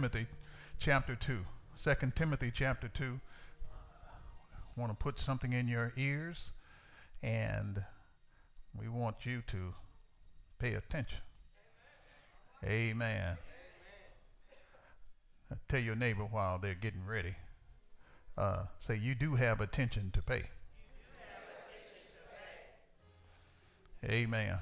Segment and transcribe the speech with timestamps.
[0.00, 0.28] Timothy
[0.78, 1.40] chapter 2.
[1.84, 3.20] 2 Timothy chapter 2.
[4.54, 6.52] I want to put something in your ears
[7.22, 7.84] and
[8.74, 9.74] we want you to
[10.58, 11.18] pay attention.
[12.64, 13.36] Amen.
[15.50, 15.58] Amen.
[15.68, 17.34] Tell your neighbor while they're getting ready.
[18.38, 20.44] Uh, say, you do have attention to pay.
[24.02, 24.60] Amen.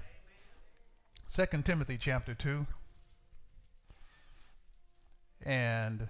[1.29, 2.67] Second Timothy chapter 2
[5.45, 6.09] and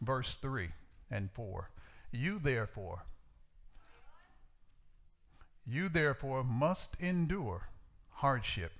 [0.00, 0.68] verse 3
[1.10, 1.70] and 4.
[2.12, 3.04] You therefore,
[5.66, 7.68] you therefore must endure
[8.10, 8.72] hardship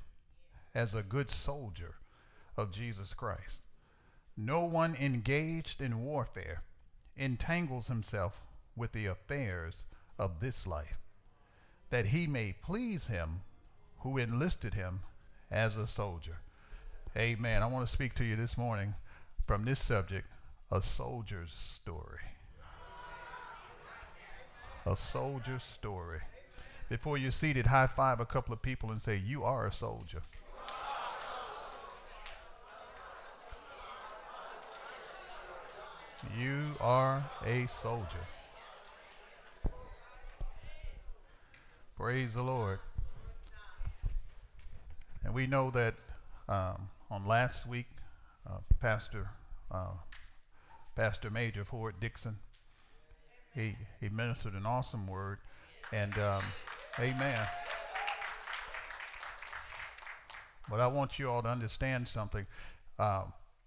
[0.74, 1.94] as a good soldier
[2.56, 3.62] of Jesus Christ.
[4.36, 6.62] No one engaged in warfare
[7.16, 8.40] entangles himself
[8.76, 9.84] with the affairs
[10.18, 10.98] of this life,
[11.90, 13.42] that he may please him
[14.00, 15.00] who enlisted him
[15.50, 16.38] as a soldier.
[17.16, 17.62] Amen.
[17.62, 18.94] I want to speak to you this morning
[19.46, 20.26] from this subject
[20.72, 22.18] a soldier's story.
[24.84, 26.22] A soldier's story.
[26.88, 30.22] Before you're seated, high five a couple of people and say, You are a soldier.
[36.36, 38.26] You are a soldier.
[41.96, 42.80] Praise the Lord.
[45.24, 45.94] And we know that
[46.48, 47.86] um, on last week,
[48.46, 49.30] uh, Pastor
[49.70, 49.94] uh,
[50.96, 52.38] Pastor Major Ford Dixon,
[53.54, 55.38] he he ministered an awesome word,
[55.92, 56.42] and um,
[56.98, 57.46] Amen.
[60.70, 62.46] But I want you all to understand something.
[62.98, 63.24] Uh,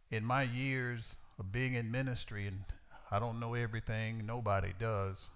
[0.10, 2.64] in my years of being in ministry, and
[3.12, 5.30] I don't know everything, nobody does.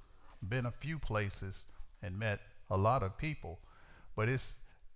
[0.48, 1.66] Been a few places
[2.02, 2.40] and met
[2.70, 3.60] a lot of people,
[4.16, 4.54] but it's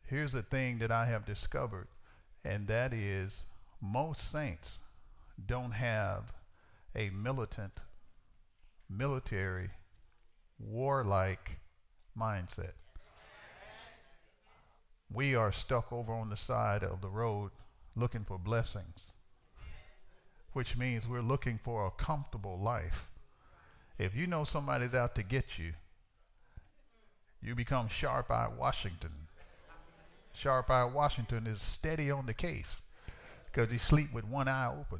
[0.07, 1.87] here's the thing that I have discovered
[2.45, 3.43] and that is
[3.81, 4.77] most saints
[5.45, 6.31] don't have
[6.95, 7.81] a militant,
[8.89, 9.71] military,
[10.59, 11.59] warlike
[12.17, 12.73] mindset.
[15.11, 17.51] We are stuck over on the side of the road
[17.95, 19.11] looking for blessings,
[20.53, 23.07] which means we're looking for a comfortable life.
[23.97, 25.73] If you know somebody's out to get you,
[27.41, 29.24] you become sharp eye Washington
[30.35, 32.81] Sharp Eye Washington is steady on the case
[33.45, 34.99] because he sleep with one eye open.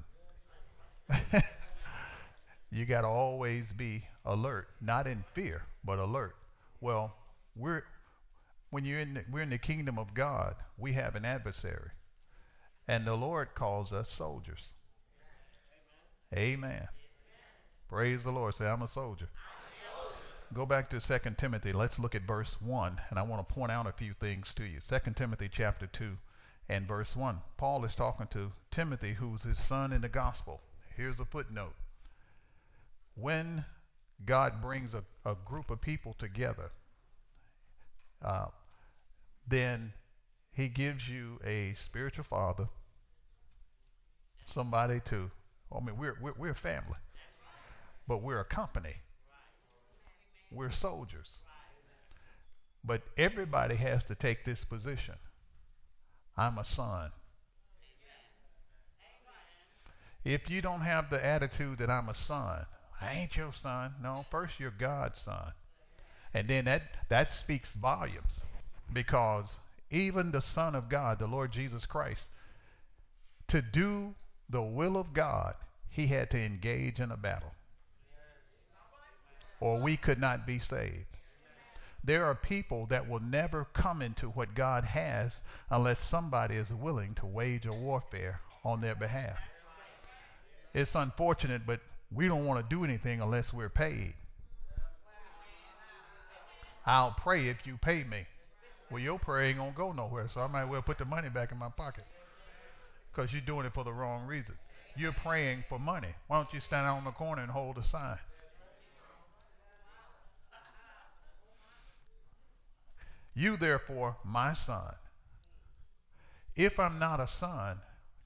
[2.71, 6.35] you got to always be alert, not in fear, but alert.
[6.81, 7.15] Well,
[7.55, 7.83] we're
[8.69, 11.91] when you're in the, we're in the kingdom of God, we have an adversary,
[12.87, 14.73] and the Lord calls us soldiers.
[16.33, 16.63] Amen.
[16.63, 16.87] Amen.
[17.87, 18.55] Praise the Lord.
[18.55, 19.29] Say, I'm a soldier.
[20.55, 21.73] Go back to 2 Timothy.
[21.73, 24.63] Let's look at verse 1, and I want to point out a few things to
[24.63, 24.79] you.
[24.79, 26.11] 2 Timothy chapter 2
[26.69, 27.39] and verse 1.
[27.57, 30.61] Paul is talking to Timothy, who's his son in the gospel.
[30.95, 31.73] Here's a footnote.
[33.15, 33.65] When
[34.25, 36.71] God brings a, a group of people together,
[38.23, 38.45] uh,
[39.45, 39.91] then
[40.53, 42.69] he gives you a spiritual father,
[44.45, 45.31] somebody to,
[45.69, 46.99] I mean, we're, we're, we're family,
[48.07, 49.01] but we're a company.
[50.55, 51.39] We're soldiers.
[52.83, 55.15] But everybody has to take this position.
[56.37, 57.11] I'm a son.
[60.23, 62.65] If you don't have the attitude that I'm a son,
[63.01, 63.93] I ain't your son.
[64.01, 65.51] No, first you're God's son.
[66.33, 68.41] And then that, that speaks volumes
[68.91, 69.55] because
[69.91, 72.29] even the Son of God, the Lord Jesus Christ,
[73.47, 74.15] to do
[74.49, 75.55] the will of God,
[75.89, 77.53] he had to engage in a battle
[79.65, 81.07] or we could not be saved.
[82.03, 85.41] There are people that will never come into what God has
[85.71, 89.39] unless somebody is willing to wage a warfare on their behalf.
[90.75, 91.79] It's unfortunate, but
[92.11, 94.13] we don't want to do anything unless we're paid.
[96.85, 98.27] I'll pray if you pay me.
[98.91, 101.05] Well, your prayer ain't going to go nowhere, so I might as well put the
[101.05, 102.05] money back in my pocket
[103.11, 104.53] because you're doing it for the wrong reason.
[104.95, 106.13] You're praying for money.
[106.27, 108.19] Why don't you stand out on the corner and hold a sign?
[113.35, 114.95] You, therefore, my son.
[116.55, 117.79] If I'm not a son,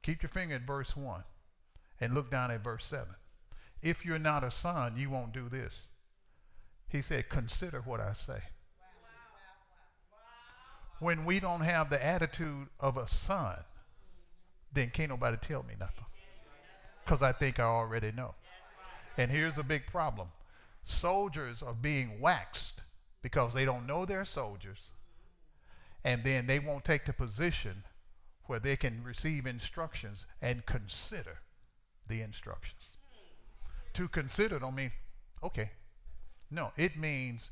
[0.03, 1.23] keep your finger at verse 1
[1.99, 3.07] and look down at verse 7.
[3.81, 5.87] If you're not a son, you won't do this.
[6.87, 8.41] He said, Consider what I say.
[10.99, 13.55] When we don't have the attitude of a son,
[14.73, 16.05] then can't nobody tell me nothing.
[17.03, 18.35] Because I think I already know.
[19.17, 20.27] And here's a big problem
[20.83, 22.81] soldiers are being waxed
[23.21, 24.91] because they don't know they're soldiers.
[26.03, 27.83] And then they won't take the position
[28.45, 31.39] where they can receive instructions and consider
[32.07, 32.97] the instructions.
[33.93, 34.91] To consider don't mean,
[35.43, 35.71] okay.
[36.49, 37.51] No, it means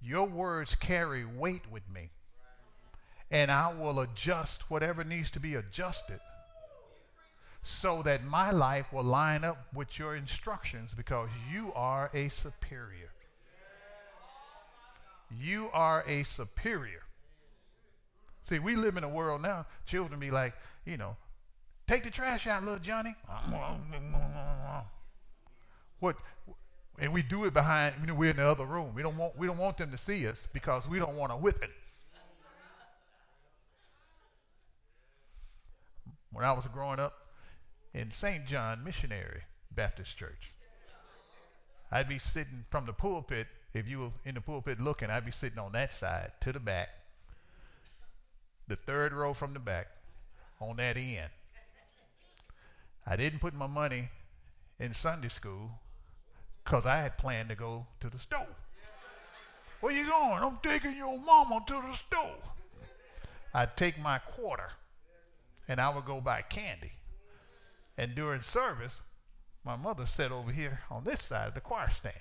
[0.00, 2.10] your words carry weight with me.
[3.30, 6.20] And I will adjust whatever needs to be adjusted
[7.62, 13.10] so that my life will line up with your instructions because you are a superior.
[15.30, 17.02] You are a superior.
[18.48, 20.54] See, we live in a world now, children be like,
[20.86, 21.16] you know,
[21.86, 23.14] take the trash out, little Johnny.
[26.00, 26.16] What
[26.98, 28.94] and we do it behind, you know, we're in the other room.
[28.94, 31.36] We don't want we don't want them to see us because we don't want to
[31.36, 31.70] whip it.
[36.32, 37.14] When I was growing up,
[37.92, 38.46] in St.
[38.46, 40.52] John Missionary Baptist Church.
[41.90, 45.32] I'd be sitting from the pulpit, if you were in the pulpit looking, I'd be
[45.32, 46.88] sitting on that side to the back,
[48.68, 49.88] the third row from the back,
[50.60, 51.30] on that end.
[53.06, 54.10] I didn't put my money
[54.78, 55.70] in Sunday school
[56.62, 58.46] because I had planned to go to the store.
[59.80, 60.42] Where you going?
[60.42, 62.36] I'm taking your mama to the store.
[63.54, 64.70] I'd take my quarter
[65.68, 66.92] and I would go buy candy.
[67.96, 69.00] And during service,
[69.64, 72.14] my mother sat over here on this side of the choir stand.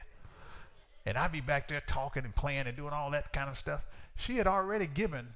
[1.06, 3.86] And I'd be back there talking and playing and doing all that kind of stuff.
[4.16, 5.28] She had already given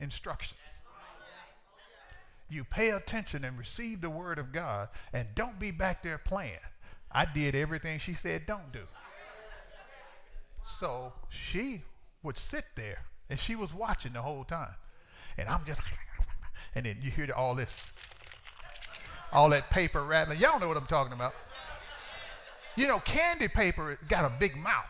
[0.00, 0.58] instructions.
[2.48, 6.58] You pay attention and receive the word of God and don't be back there playing.
[7.12, 8.86] I did everything she said don't do.
[10.64, 11.82] So she
[12.22, 14.74] would sit there and she was watching the whole time.
[15.38, 15.80] And I'm just,
[16.74, 17.74] and then you hear all this
[19.32, 20.40] all that paper rattling.
[20.40, 21.34] Y'all know what I'm talking about.
[22.76, 24.86] You know, candy paper got a big mouth.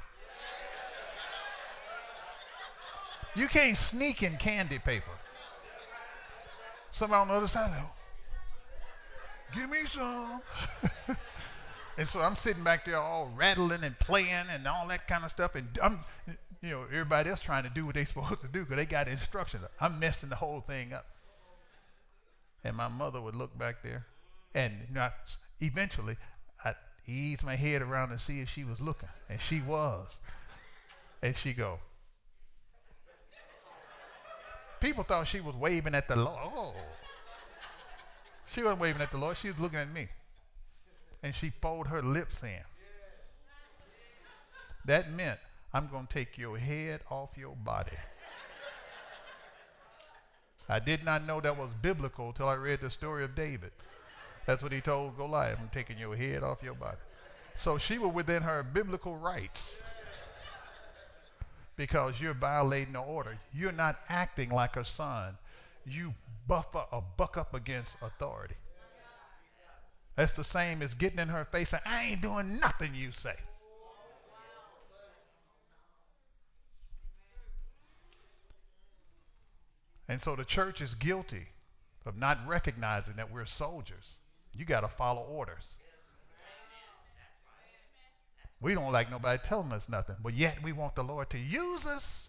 [3.34, 5.10] You can't sneak in candy paper.
[6.90, 7.70] Somebody on the other side,
[9.54, 10.42] give me some.
[11.98, 15.30] and so I'm sitting back there all rattling and playing and all that kind of
[15.30, 15.54] stuff.
[15.54, 16.00] And I'm,
[16.60, 19.06] you know, everybody else trying to do what they're supposed to do because they got
[19.06, 19.64] instructions.
[19.80, 21.06] I'm messing the whole thing up.
[22.64, 24.06] And my mother would look back there
[24.54, 25.08] and you know,
[25.60, 26.16] eventually,
[26.64, 26.74] I
[27.06, 30.18] eased my head around to see if she was looking, and she was.
[31.22, 31.78] And she go.
[34.80, 36.38] People thought she was waving at the Lord.
[36.42, 36.74] Oh.
[38.46, 39.36] She wasn't waving at the Lord.
[39.36, 40.08] She was looking at me.
[41.22, 42.62] And she folded her lips in.
[44.86, 45.38] That meant,
[45.74, 47.96] I'm going to take your head off your body.
[50.68, 53.72] I did not know that was biblical until I read the story of David.
[54.46, 55.58] That's what he told Goliath.
[55.60, 56.96] I'm taking your head off your body.
[57.56, 59.82] So she was within her biblical rights
[61.80, 63.38] because you're violating the order.
[63.54, 65.38] You're not acting like a son.
[65.86, 66.12] You
[66.46, 68.56] buffer or buck up against authority.
[70.14, 73.36] That's the same as getting in her face and I ain't doing nothing you say.
[80.06, 81.46] And so the church is guilty
[82.04, 84.16] of not recognizing that we're soldiers.
[84.54, 85.76] You got to follow orders.
[88.60, 91.86] We don't like nobody telling us nothing, but yet we want the Lord to use
[91.86, 92.28] us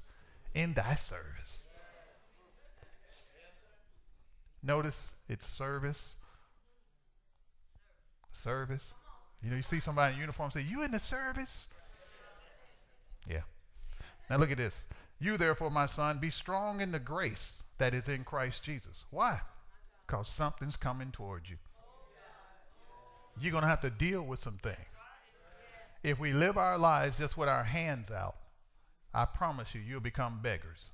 [0.54, 1.64] in thy service.
[4.64, 6.16] Notice it's service.
[8.32, 8.94] Service.
[9.44, 11.68] You know, you see somebody in uniform say, You in the service?
[13.28, 13.42] Yeah.
[14.30, 14.86] Now look at this.
[15.20, 19.04] You, therefore, my son, be strong in the grace that is in Christ Jesus.
[19.12, 19.42] Why?
[20.06, 21.58] Because something's coming towards you
[23.40, 24.78] you're going to have to deal with some things.
[26.04, 28.36] If we live our lives just with our hands out,
[29.14, 30.90] I promise you, you'll become beggars.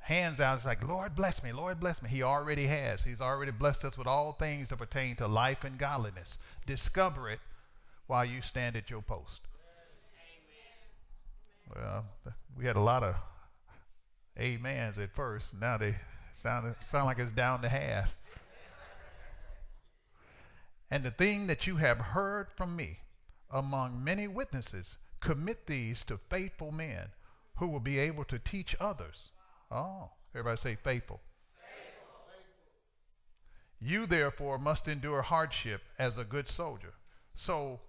[0.00, 2.08] Hands out, it's like, Lord bless me, Lord bless me.
[2.08, 3.02] He already has.
[3.02, 6.38] He's already blessed us with all things that pertain to life and godliness.
[6.66, 7.40] Discover it
[8.06, 9.42] while you stand at your post.
[11.74, 12.04] Well,
[12.56, 13.16] we had a lot of
[14.38, 15.48] amens at first.
[15.58, 15.96] Now they
[16.32, 18.16] sound, sound like it's down to half.
[20.90, 22.98] And the thing that you have heard from me
[23.52, 27.08] among many witnesses, commit these to faithful men
[27.56, 29.30] who will be able to teach others.
[29.70, 31.20] Oh, everybody say faithful.
[33.80, 36.94] You therefore must endure hardship as a good soldier.
[37.34, 37.80] So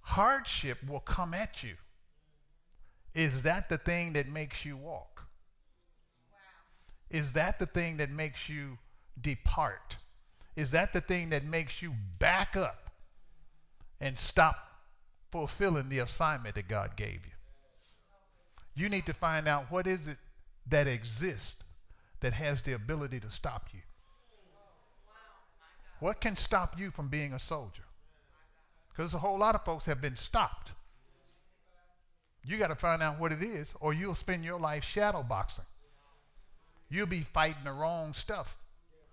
[0.00, 1.74] hardship will come at you.
[3.14, 5.26] Is that the thing that makes you walk?
[6.30, 7.18] Wow.
[7.18, 8.78] Is that the thing that makes you
[9.20, 9.96] depart?
[10.54, 12.90] Is that the thing that makes you back up
[14.00, 14.71] and stop
[15.32, 17.32] fulfilling the assignment that God gave you?
[18.74, 20.18] You need to find out what is it
[20.68, 21.56] that exists
[22.20, 23.80] that has the ability to stop you.
[25.98, 27.82] What can stop you from being a soldier?
[28.88, 30.72] Because a whole lot of folks have been stopped.
[32.44, 35.64] You got to find out what it is, or you'll spend your life shadow boxing.
[36.90, 38.56] You'll be fighting the wrong stuff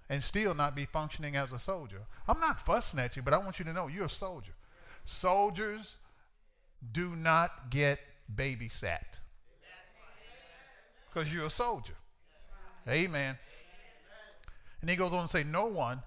[0.09, 2.01] and still not be functioning as a soldier.
[2.27, 4.53] I'm not fussing at you, but I want you to know you're a soldier.
[5.05, 5.97] Soldiers
[6.91, 7.99] do not get
[8.33, 9.19] babysat
[11.11, 11.93] because you're a soldier.
[12.87, 13.37] Amen.
[14.81, 16.01] And he goes on to say, No one,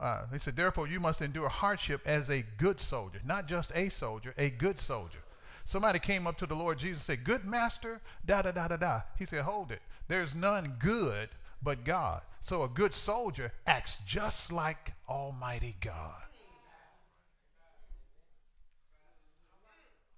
[0.00, 3.88] uh, he said, therefore you must endure hardship as a good soldier, not just a
[3.88, 5.18] soldier, a good soldier.
[5.64, 8.76] Somebody came up to the Lord Jesus and said, Good master, da da da da
[8.76, 9.00] da.
[9.18, 9.82] He said, Hold it.
[10.08, 11.28] There's none good
[11.62, 12.22] but God.
[12.40, 16.22] So a good soldier acts just like Almighty God.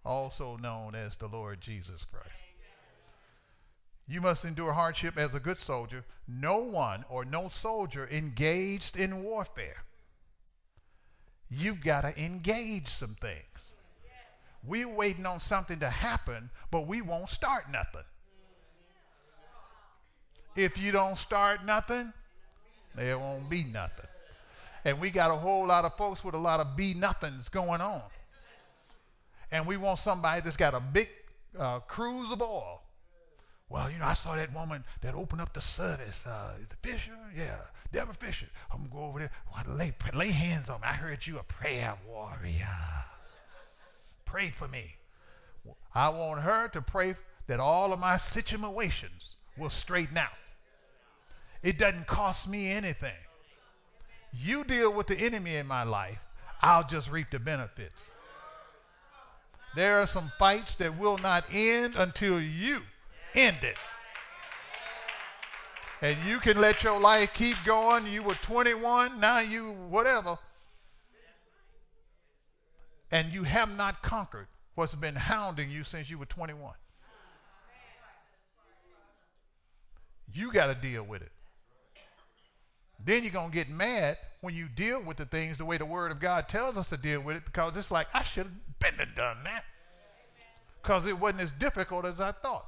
[0.05, 2.31] Also known as the Lord Jesus Christ.
[4.09, 6.05] You must endure hardship as a good soldier.
[6.27, 9.85] No one or no soldier engaged in warfare.
[11.49, 13.45] You've got to engage some things.
[14.65, 18.03] We're waiting on something to happen, but we won't start nothing.
[20.57, 22.13] If you don't start nothing,
[22.95, 24.07] there won't be nothing.
[24.85, 27.81] And we got a whole lot of folks with a lot of be nothings going
[27.81, 28.03] on.
[29.53, 31.09] And we want somebody that's got a big
[31.59, 32.83] uh, cruse of oil.
[33.69, 36.27] Well, you know, I saw that woman that opened up the service.
[36.27, 37.17] Uh, is it Fisher?
[37.37, 37.57] Yeah,
[37.93, 38.49] Deborah Fisher.
[38.73, 39.31] I'm gonna go over there.
[39.53, 40.89] Well, lay, lay hands on me.
[40.89, 42.67] I heard you a prayer warrior.
[44.25, 44.97] Pray for me.
[45.95, 47.15] I want her to pray
[47.47, 50.31] that all of my situations will straighten out.
[51.63, 53.13] It doesn't cost me anything.
[54.33, 56.19] You deal with the enemy in my life,
[56.61, 58.03] I'll just reap the benefits.
[59.75, 62.81] There are some fights that will not end until you
[63.35, 63.77] end it.
[66.03, 68.07] And you can let your life keep going.
[68.07, 70.39] You were 21, now you whatever.
[73.11, 76.73] And you have not conquered what's been hounding you since you were 21.
[80.33, 81.33] You got to deal with it.
[83.05, 85.87] Then you're going to get mad when you deal with the things the way the
[85.87, 88.53] Word of God tells us to deal with it because it's like, I should have
[88.81, 89.65] been and done that.
[90.83, 92.67] Because it wasn't as difficult as I thought.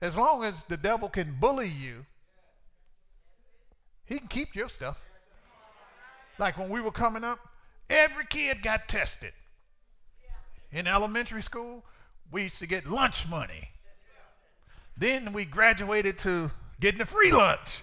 [0.00, 2.06] As long as the devil can bully you,
[4.06, 4.98] he can keep your stuff.
[6.38, 7.38] Like when we were coming up,
[7.88, 9.32] every kid got tested.
[10.72, 11.84] In elementary school,
[12.30, 13.70] we used to get lunch money.
[14.96, 17.82] Then we graduated to getting a free lunch.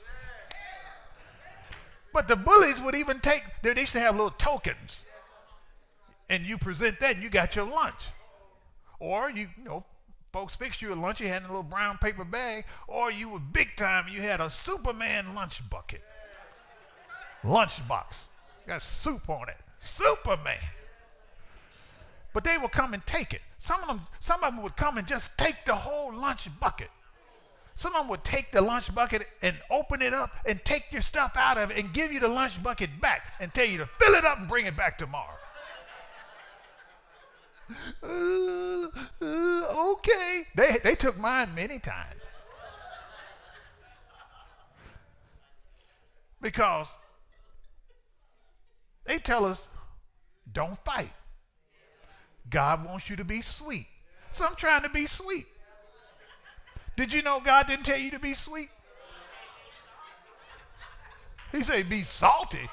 [2.13, 5.05] But the bullies would even take, they used to have little tokens.
[6.29, 8.01] And you present that and you got your lunch.
[8.99, 9.85] Or you, you know,
[10.33, 13.39] folks fixed you a lunch, you had a little brown paper bag, or you were
[13.39, 16.01] big time, you had a Superman lunch bucket.
[17.43, 18.25] Lunch box.
[18.67, 19.57] Got soup on it.
[19.79, 20.59] Superman.
[22.33, 23.41] But they would come and take it.
[23.59, 26.89] Some of them, some of them would come and just take the whole lunch bucket.
[27.75, 31.01] Some of them would take the lunch bucket and open it up and take your
[31.01, 33.85] stuff out of it and give you the lunch bucket back and tell you to
[33.99, 35.35] fill it up and bring it back tomorrow.
[38.03, 38.87] Uh,
[39.21, 40.43] uh, okay.
[40.55, 42.21] They, they took mine many times.
[46.41, 46.89] Because
[49.05, 49.67] they tell us,
[50.51, 51.11] don't fight.
[52.49, 53.87] God wants you to be sweet.
[54.31, 55.45] So I'm trying to be sweet.
[56.95, 58.69] Did you know God didn't tell you to be sweet?
[61.51, 62.69] He said, be salty.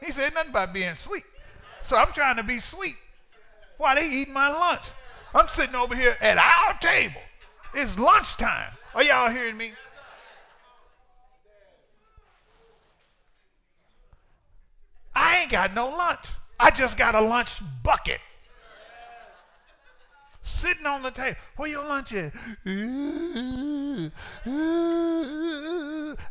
[0.00, 1.24] He said nothing about being sweet.
[1.86, 2.96] So I'm trying to be sweet
[3.76, 4.82] Why they eating my lunch.
[5.32, 7.20] I'm sitting over here at our table.
[7.74, 8.72] It's lunchtime.
[8.92, 9.72] Are y'all hearing me?
[15.14, 16.26] I ain't got no lunch.
[16.58, 18.20] I just got a lunch bucket.
[20.42, 21.36] Sitting on the table.
[21.56, 22.32] Where your lunch is?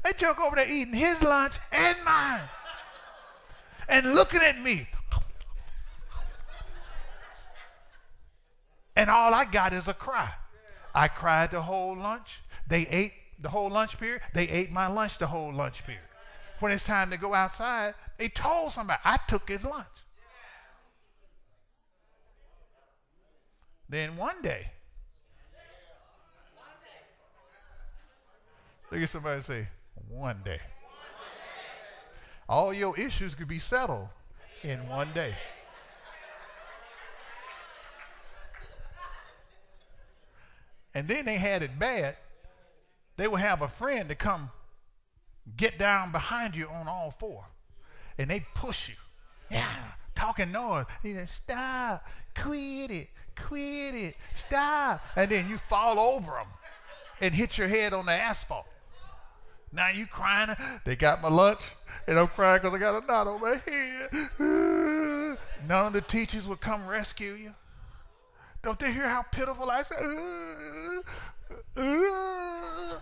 [0.03, 2.41] They joke over there eating his lunch and mine.
[3.87, 4.89] And looking at me.
[8.95, 10.31] And all I got is a cry.
[10.93, 12.41] I cried the whole lunch.
[12.67, 14.21] They ate the whole lunch period.
[14.33, 16.01] They ate my lunch the whole lunch period.
[16.59, 19.85] When it's time to go outside, they told somebody I took his lunch.
[23.89, 24.71] Then one day,
[28.91, 29.67] look at somebody say,
[30.09, 30.59] one day.
[32.47, 34.07] All your issues could be settled
[34.63, 35.35] in one day.
[40.95, 42.15] And then they had it bad.
[43.17, 44.49] They would have a friend to come
[45.57, 47.45] get down behind you on all four.
[48.17, 48.95] And they push you.
[49.51, 49.67] Yeah,
[50.15, 50.85] talking noise.
[51.03, 55.03] He said, stop, quit it, quit it, stop.
[55.17, 56.47] And then you fall over them
[57.19, 58.65] and hit your head on the asphalt.
[59.73, 60.55] Now you crying.
[60.85, 61.61] They got my lunch,
[62.07, 65.37] and I'm crying because I got a knot on my head.
[65.67, 67.53] None of the teachers would come rescue you.
[68.65, 69.95] Don't they hear how pitiful I say?
[71.77, 72.99] Uh, uh.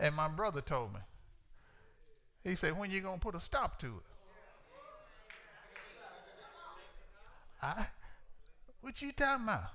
[0.00, 0.98] And my brother told me.
[2.42, 3.92] He said, when you going to put a stop to it?
[7.62, 7.86] I,
[8.80, 9.70] what you talking about?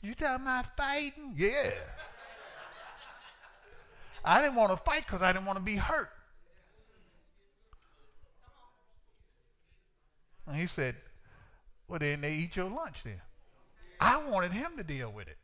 [0.00, 1.34] You talking about fighting?
[1.36, 1.70] Yeah.
[4.24, 6.08] I didn't want to fight because I didn't want to be hurt.
[10.46, 10.96] And he said,
[11.88, 13.20] Well, then they eat your lunch then.
[14.00, 15.38] I wanted him to deal with it.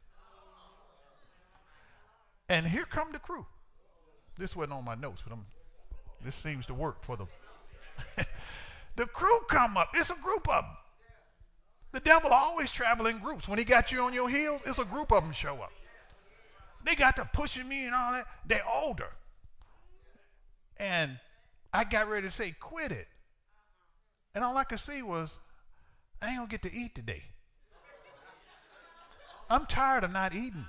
[2.48, 3.46] And here come the crew.
[4.36, 5.46] This wasn't on my notes, but I'm,
[6.24, 7.28] this seems to work for them.
[8.96, 9.90] the crew come up.
[9.94, 10.76] It's a group of them.
[11.92, 13.48] The devil always travel in groups.
[13.48, 15.72] When he got you on your heels, it's a group of them show up.
[16.84, 18.26] They got to pushing me and all that.
[18.46, 19.10] They're older.
[20.78, 21.18] And
[21.72, 23.06] I got ready to say, quit it.
[24.34, 25.38] And all I could see was,
[26.22, 27.22] I ain't gonna get to eat today.
[29.48, 30.66] I'm tired of not eating.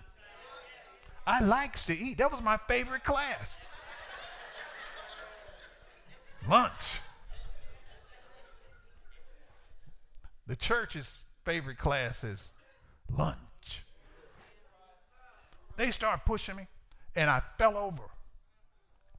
[1.27, 2.17] I likes to eat.
[2.17, 3.57] That was my favorite class.
[6.49, 6.99] Lunch.
[10.47, 12.51] The church's favorite class is
[13.15, 13.37] lunch.
[15.77, 16.67] They start pushing me,
[17.15, 18.03] and I fell over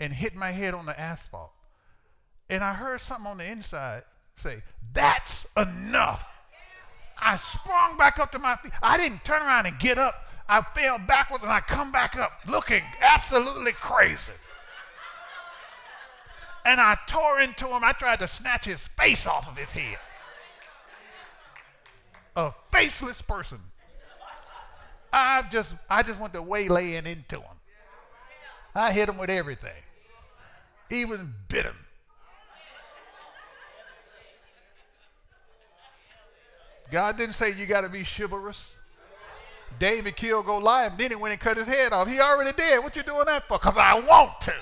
[0.01, 1.53] and hit my head on the asphalt.
[2.51, 4.03] And I heard something on the inside
[4.37, 6.27] say, That's enough.
[7.21, 8.73] I sprung back up to my feet.
[8.83, 10.15] I didn't turn around and get up.
[10.49, 14.33] I fell backwards and I come back up looking absolutely crazy.
[16.65, 17.83] And I tore into him.
[17.85, 19.99] I tried to snatch his face off of his head.
[22.37, 23.59] A faceless person.
[25.13, 27.57] I just I just went to waylaying into him.
[28.75, 29.71] I hit him with everything.
[30.91, 31.77] Even bit him.
[36.93, 38.77] God didn't say you got to be chivalrous.
[39.79, 42.07] David killed Goliath, then he went and cut his head off.
[42.07, 42.85] He already did.
[42.85, 43.59] What you doing that for?
[43.59, 44.55] Because I want to.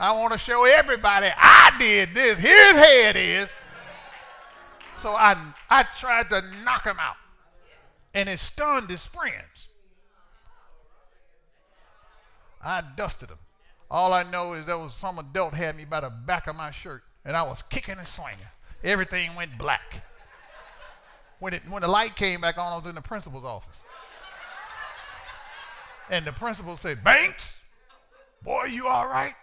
[0.00, 2.40] I want to show everybody I did this.
[2.40, 3.48] Here his head is.
[4.96, 5.36] So I,
[5.70, 7.14] I tried to knock him out.
[8.12, 9.68] And it stunned his friends.
[12.60, 13.38] I dusted him.
[13.88, 16.72] All I know is there was some adult had me by the back of my
[16.72, 18.40] shirt, and I was kicking and swinging
[18.84, 20.04] everything went black.
[21.40, 23.80] When, it, when the light came back on, I was in the principal's office.
[26.10, 27.56] And the principal said, Banks,
[28.42, 29.34] boy, you all right?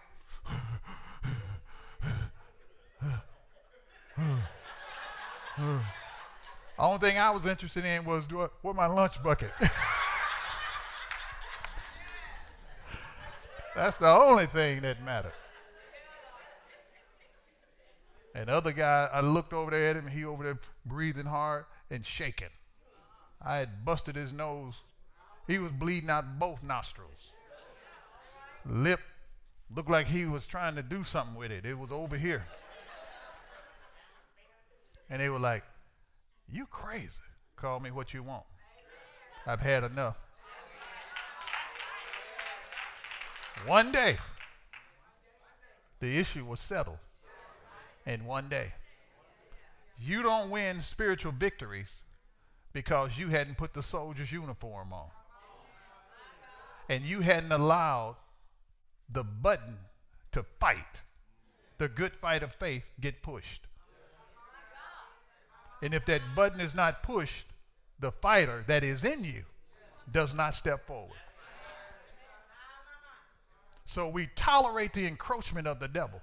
[5.56, 9.52] The only thing I was interested in was do I, where my lunch bucket.
[13.76, 15.32] That's the only thing that mattered.
[18.34, 21.66] And the other guy, I looked over there at him, he over there breathing hard
[21.90, 22.48] and shaking.
[23.40, 24.74] I had busted his nose.
[25.46, 27.32] He was bleeding out both nostrils.
[28.64, 29.00] Lip
[29.74, 31.66] looked like he was trying to do something with it.
[31.66, 32.46] It was over here.
[35.10, 35.64] And they were like,
[36.50, 37.20] You crazy.
[37.56, 38.44] Call me what you want.
[39.46, 40.16] I've had enough.
[43.66, 44.16] One day,
[46.00, 46.98] the issue was settled
[48.06, 48.72] in one day.
[49.98, 52.02] You don't win spiritual victories
[52.72, 55.08] because you hadn't put the soldier's uniform on.
[56.88, 58.16] And you hadn't allowed
[59.10, 59.76] the button
[60.32, 61.00] to fight,
[61.78, 63.66] the good fight of faith, get pushed.
[65.82, 67.46] And if that button is not pushed,
[67.98, 69.44] the fighter that is in you
[70.10, 71.18] does not step forward.
[73.84, 76.20] So we tolerate the encroachment of the devil.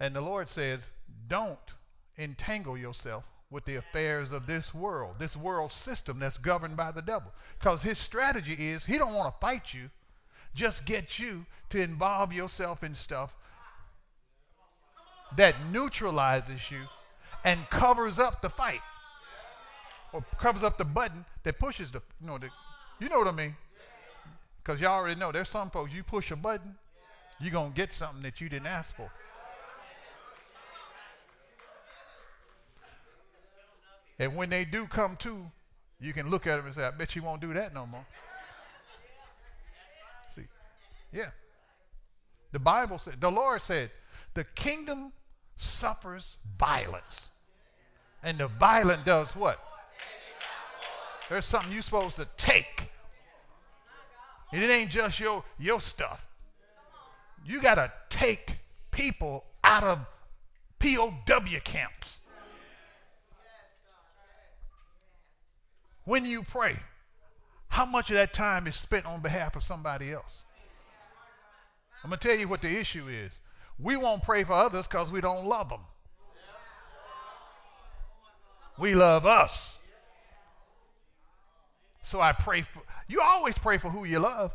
[0.00, 0.80] And the Lord says,
[1.28, 1.58] don't
[2.18, 7.02] entangle yourself with the affairs of this world, this world system that's governed by the
[7.02, 7.32] devil.
[7.58, 9.90] Because his strategy is he don't want to fight you,
[10.54, 13.36] just get you to involve yourself in stuff
[15.36, 16.80] that neutralizes you
[17.44, 18.80] and covers up the fight.
[20.12, 22.48] Or covers up the button that pushes the you know the
[22.98, 23.54] you know what I mean?
[24.62, 26.74] Because y'all already know there's some folks you push a button
[27.40, 29.10] you're gonna get something that you didn't ask for
[34.20, 35.50] and when they do come to
[36.00, 38.06] you can look at them and say I bet you won't do that no more
[40.32, 40.46] see
[41.12, 41.30] yeah
[42.52, 43.90] the Bible said the Lord said
[44.34, 45.12] the kingdom
[45.56, 47.30] suffers violence
[48.22, 49.58] and the violent does what?
[51.28, 52.90] There's something you're supposed to take.
[54.52, 56.26] And it ain't just your, your stuff.
[57.46, 58.56] You got to take
[58.90, 60.00] people out of
[60.80, 62.18] POW camps.
[66.10, 66.76] When you pray,
[67.68, 70.42] how much of that time is spent on behalf of somebody else?
[72.02, 73.38] I'm going to tell you what the issue is.
[73.78, 75.82] We won't pray for others because we don't love them.
[78.76, 79.78] We love us.
[82.02, 84.52] So I pray for you always pray for who you love.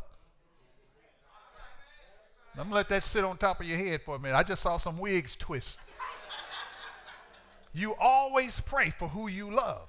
[2.58, 4.36] I'm gonna let that sit on top of your head for a minute.
[4.36, 5.78] I just saw some wigs twist.
[7.72, 9.88] You always pray for who you love.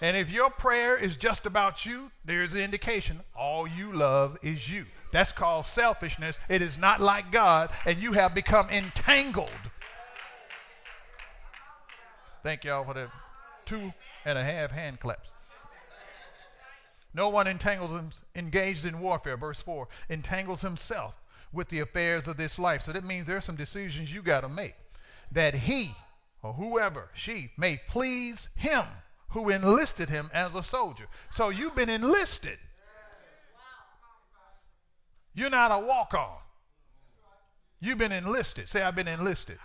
[0.00, 4.70] And if your prayer is just about you, there's an indication all you love is
[4.70, 4.86] you.
[5.10, 6.38] That's called selfishness.
[6.48, 9.50] It is not like God, and you have become entangled.
[12.42, 13.10] Thank y'all for the
[13.64, 13.92] two
[14.24, 15.28] and a half hand claps.
[17.14, 21.14] No one entangles him, engaged in warfare, verse 4, entangles himself
[21.52, 22.82] with the affairs of this life.
[22.82, 24.74] So that means there's some decisions you got to make.
[25.32, 25.94] That he,
[26.42, 28.84] or whoever, she, may please him
[29.30, 31.06] who enlisted him as a soldier.
[31.30, 32.58] So you've been enlisted.
[35.34, 36.38] You're not a walk on.
[37.80, 38.68] You've been enlisted.
[38.68, 39.58] Say, I've been enlisted.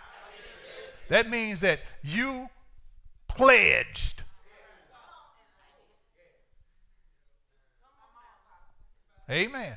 [1.08, 2.48] That means that you
[3.28, 4.22] pledged.
[9.30, 9.76] Amen.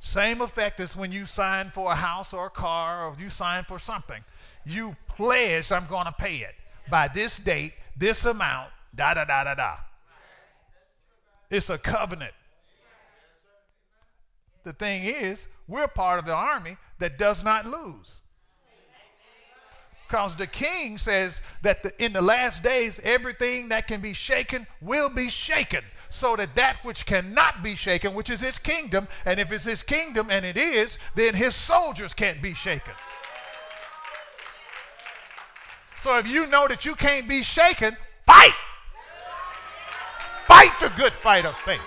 [0.00, 3.64] Same effect as when you sign for a house or a car or you sign
[3.64, 4.22] for something.
[4.64, 6.54] You pledge, I'm going to pay it
[6.90, 9.76] by this date, this amount, da da da da da.
[11.50, 12.32] It's a covenant.
[14.64, 18.14] The thing is, we're part of the army that does not lose.
[20.06, 24.66] Because the king says that the, in the last days, everything that can be shaken
[24.80, 25.82] will be shaken.
[26.10, 29.82] So that that which cannot be shaken, which is his kingdom, and if it's his
[29.82, 32.94] kingdom, and it is, then his soldiers can't be shaken.
[36.02, 38.54] So if you know that you can't be shaken, fight.
[40.46, 41.82] Fight the good fight of faith.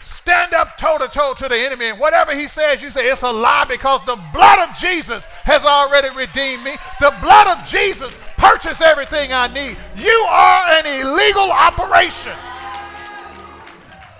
[0.00, 3.22] Stand up toe to toe to the enemy, and whatever he says, you say it's
[3.22, 6.72] a lie because the blood of Jesus has already redeemed me.
[7.00, 9.76] The blood of Jesus purchased everything I need.
[9.96, 12.36] You are an illegal operation,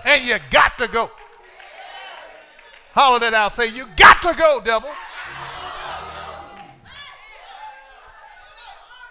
[0.03, 1.11] and you got to go.
[2.93, 3.53] Holler that out.
[3.53, 4.89] Say, You got to go, devil.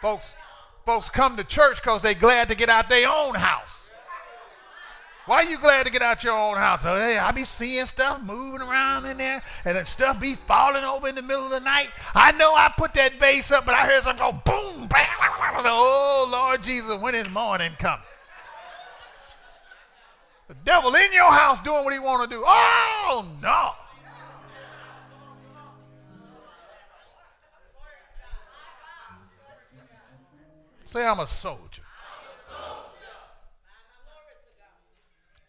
[0.03, 0.35] Folks,
[0.88, 3.90] folks come to church because they're glad to get out their own house.
[5.27, 6.81] Why are you glad to get out your own house?
[6.83, 10.85] Oh, hey, I be seeing stuff moving around in there, and then stuff be falling
[10.85, 11.90] over in the middle of the night.
[12.14, 15.07] I know I put that vase up, but I heard something go boom, bang.
[15.66, 18.01] Oh, Lord Jesus, when is morning come?
[20.48, 22.42] The devil in your house doing what he want to do.
[22.46, 23.72] Oh, no.
[30.88, 31.83] Say, I'm a soldier.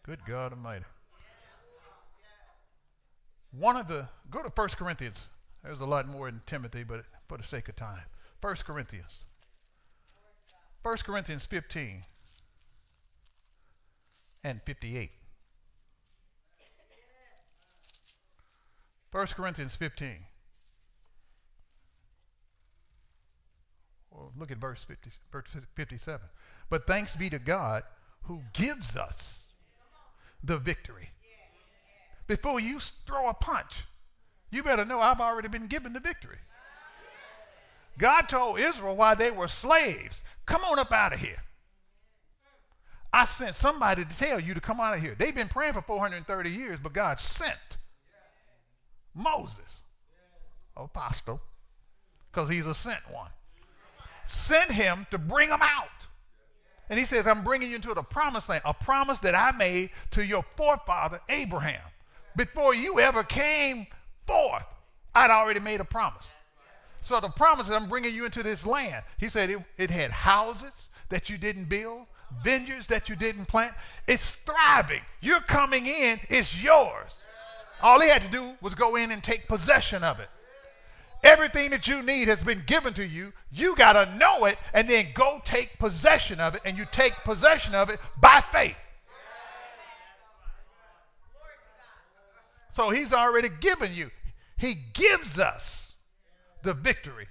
[0.02, 0.84] Good God Almighty.
[3.50, 5.30] One of the, go to 1 Corinthians.
[5.64, 8.02] There's a lot more in Timothy, but for the sake of time.
[8.42, 9.24] 1 Corinthians.
[10.82, 12.02] 1 Corinthians 15
[14.44, 15.10] and 58.
[19.10, 20.16] 1 Corinthians 15.
[24.38, 26.20] Look at verse, 50, verse 57.
[26.68, 27.82] But thanks be to God
[28.22, 29.46] who gives us
[30.42, 31.10] the victory.
[32.26, 33.84] Before you throw a punch,
[34.50, 36.38] you better know I've already been given the victory.
[37.98, 41.42] God told Israel why they were slaves, come on up out of here.
[43.12, 45.16] I sent somebody to tell you to come out of here.
[45.18, 47.78] They've been praying for 430 years, but God sent
[49.14, 49.82] Moses,
[50.76, 51.40] apostle,
[52.30, 53.30] because he's a sent one.
[54.30, 55.88] Sent him to bring them out.
[56.88, 59.90] And he says, I'm bringing you into the promised land, a promise that I made
[60.12, 61.82] to your forefather Abraham.
[62.36, 63.86] Before you ever came
[64.26, 64.66] forth,
[65.14, 66.26] I'd already made a promise.
[67.00, 70.10] So the promise that I'm bringing you into this land, he said it, it had
[70.10, 72.06] houses that you didn't build,
[72.42, 73.74] vineyards that you didn't plant.
[74.06, 75.02] It's thriving.
[75.20, 77.16] You're coming in, it's yours.
[77.82, 80.28] All he had to do was go in and take possession of it.
[81.22, 83.32] Everything that you need has been given to you.
[83.52, 86.62] You got to know it and then go take possession of it.
[86.64, 88.76] And you take possession of it by faith.
[92.70, 94.10] So he's already given you.
[94.56, 95.94] He gives us
[96.62, 97.26] the victory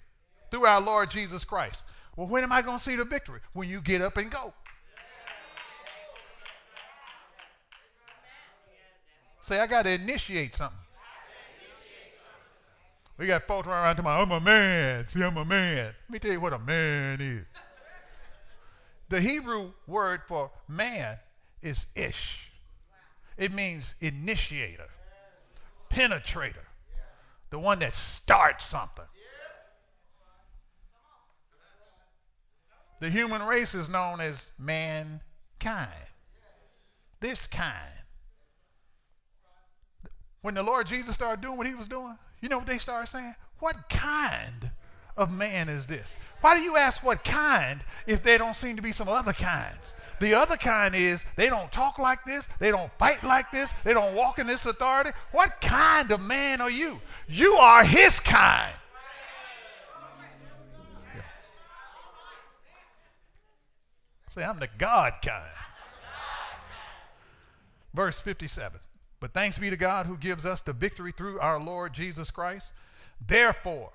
[0.52, 1.84] through our Lord Jesus Christ.
[2.16, 3.40] Well, when am I going to see the victory?
[3.54, 4.54] When you get up and go.
[9.42, 10.78] Say, I got to initiate something.
[13.20, 14.22] We got folks running around tomorrow.
[14.24, 15.06] I'm a man.
[15.10, 15.94] See, I'm a man.
[16.08, 17.46] Let me tell you what a man is.
[19.10, 21.18] The Hebrew word for man
[21.62, 22.50] is ish.
[23.38, 24.88] It means initiator,
[25.90, 26.66] penetrator,
[27.50, 29.06] the one that starts something.
[33.02, 35.92] The human race is known as mankind.
[37.20, 37.92] This kind.
[40.42, 43.08] When the Lord Jesus started doing what he was doing, you know what they started
[43.08, 43.36] saying?
[43.60, 44.72] What kind
[45.18, 46.14] of man is this?
[46.42, 49.94] Why do you ask what kind if there don't seem to be some other kinds?
[50.20, 53.94] The other kind is they don't talk like this, they don't fight like this, they
[53.94, 55.12] don't walk in this authority.
[55.32, 57.00] What kind of man are you?
[57.28, 58.74] You are his kind.
[61.16, 61.22] Yeah.
[64.30, 65.44] Say, I'm the God kind.
[67.94, 68.80] Verse 57.
[69.20, 72.72] But thanks be to God who gives us the victory through our Lord Jesus Christ.
[73.26, 73.92] Therefore,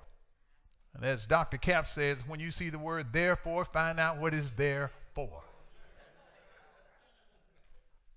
[0.93, 1.57] and as Dr.
[1.57, 5.41] Cap says, when you see the word therefore, find out what is there for.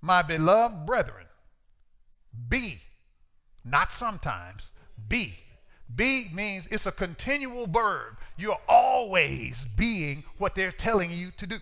[0.01, 1.27] My beloved brethren,
[2.49, 2.81] be,
[3.64, 4.71] not sometimes,
[5.09, 5.35] be.
[5.97, 8.18] Be means it's a continual verb.
[8.37, 11.57] You're always being what they're telling you to do.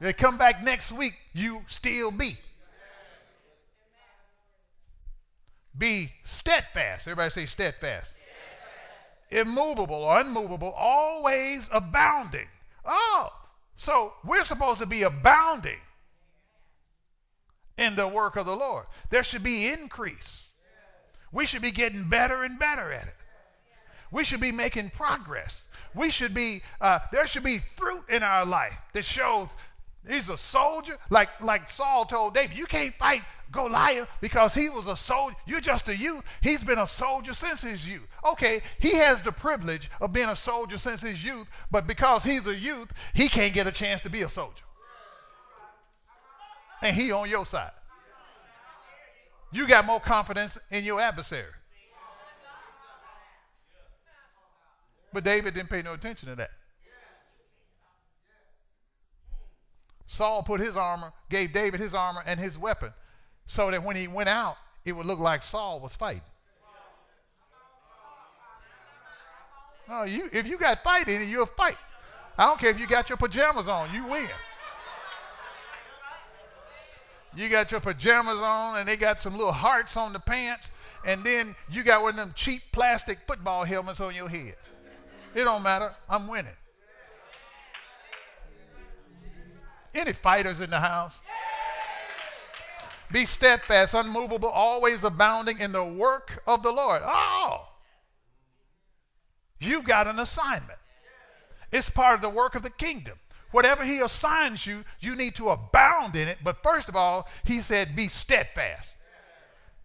[0.00, 2.36] They come back next week, you still be.
[5.78, 7.06] Be steadfast.
[7.06, 8.12] Everybody say steadfast.
[8.12, 8.16] steadfast.
[9.30, 12.48] Immovable or unmovable, always abounding.
[12.84, 13.32] Oh,
[13.76, 15.78] so we're supposed to be abounding
[17.76, 18.86] in the work of the Lord.
[19.10, 20.48] There should be increase.
[21.32, 23.14] We should be getting better and better at it.
[24.10, 25.66] We should be making progress.
[25.94, 29.48] We should be, uh, there should be fruit in our life that shows
[30.08, 30.96] he's a soldier.
[31.10, 35.36] Like, like Saul told David, you can't fight Goliath because he was a soldier.
[35.46, 36.24] You're just a youth.
[36.40, 38.06] He's been a soldier since his youth.
[38.24, 42.46] Okay, he has the privilege of being a soldier since his youth, but because he's
[42.46, 44.64] a youth, he can't get a chance to be a soldier.
[46.82, 47.70] And he on your side.
[49.52, 51.52] You got more confidence in your adversary.
[55.12, 56.50] But David didn't pay no attention to that.
[60.06, 62.92] Saul put his armor, gave David his armor and his weapon
[63.46, 66.22] so that when he went out, it would look like Saul was fighting.
[69.88, 71.76] No, you, if you got fight in it, you'll fight.
[72.38, 74.28] I don't care if you got your pajamas on, you win.
[77.36, 80.70] You got your pajamas on and they got some little hearts on the pants,
[81.04, 84.56] and then you got one of them cheap plastic football helmets on your head.
[85.34, 85.94] It don't matter.
[86.08, 86.52] I'm winning.
[89.96, 91.14] Any fighters in the house?
[93.10, 97.02] Be steadfast, unmovable, always abounding in the work of the Lord.
[97.04, 97.68] Oh,
[99.58, 100.78] you've got an assignment.
[101.72, 103.18] It's part of the work of the kingdom.
[103.52, 106.38] Whatever he assigns you, you need to abound in it.
[106.44, 108.88] But first of all, he said, be steadfast.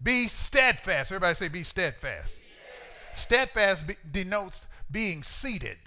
[0.03, 1.11] Be steadfast.
[1.11, 2.39] Everybody say, be steadfast.
[3.15, 5.77] Steadfast be- denotes being seated.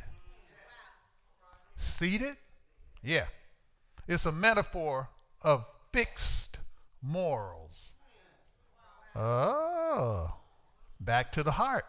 [1.76, 2.36] Seated?
[3.02, 3.26] Yeah.
[4.06, 5.08] It's a metaphor
[5.40, 6.58] of fixed
[7.00, 7.94] morals.
[9.16, 10.34] Oh,
[11.00, 11.86] back to the heart.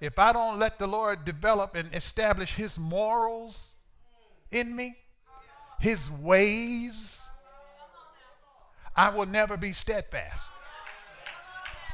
[0.00, 3.70] If I don't let the Lord develop and establish his morals
[4.50, 4.96] in me,
[5.80, 7.28] his ways,
[8.94, 10.50] I will never be steadfast.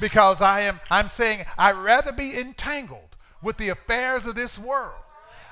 [0.01, 5.01] Because I am I'm saying I'd rather be entangled with the affairs of this world.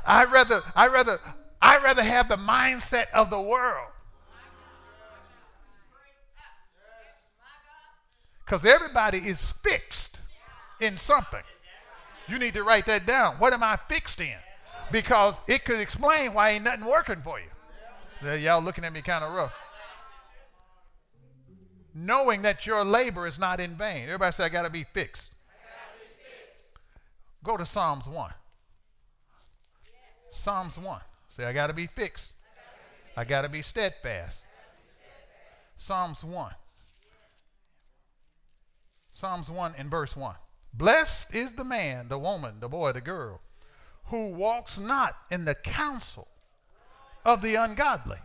[0.05, 1.20] I rather I rather
[1.62, 3.88] I rather have the mindset of the world
[8.44, 10.20] Because everybody is fixed
[10.79, 11.40] in something.
[12.29, 13.37] You need to write that down.
[13.37, 14.37] What am I fixed in?
[14.92, 18.31] because it could explain why ain't nothing working for you.
[18.37, 19.55] Y'all looking at me kind of rough.
[21.94, 24.05] Knowing that your labor is not in vain.
[24.05, 25.31] Everybody say, I got to be fixed.
[27.42, 28.33] Go to Psalms 1.
[30.31, 31.01] Psalms 1.
[31.37, 32.35] Say, I got to be fixed.
[33.16, 34.45] I got to be steadfast.
[35.77, 36.53] Psalms 1.
[39.12, 40.35] Psalms 1 and verse 1.
[40.75, 43.40] Blessed is the man, the woman, the boy, the girl,
[44.07, 46.29] who walks not in the counsel
[47.25, 48.18] of the ungodly.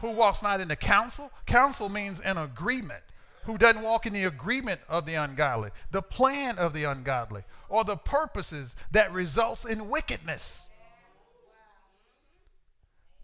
[0.00, 1.30] Who walks not in the counsel?
[1.46, 3.02] Counsel means an agreement.
[3.44, 7.84] Who doesn't walk in the agreement of the ungodly, the plan of the ungodly, or
[7.84, 10.66] the purposes that results in wickedness.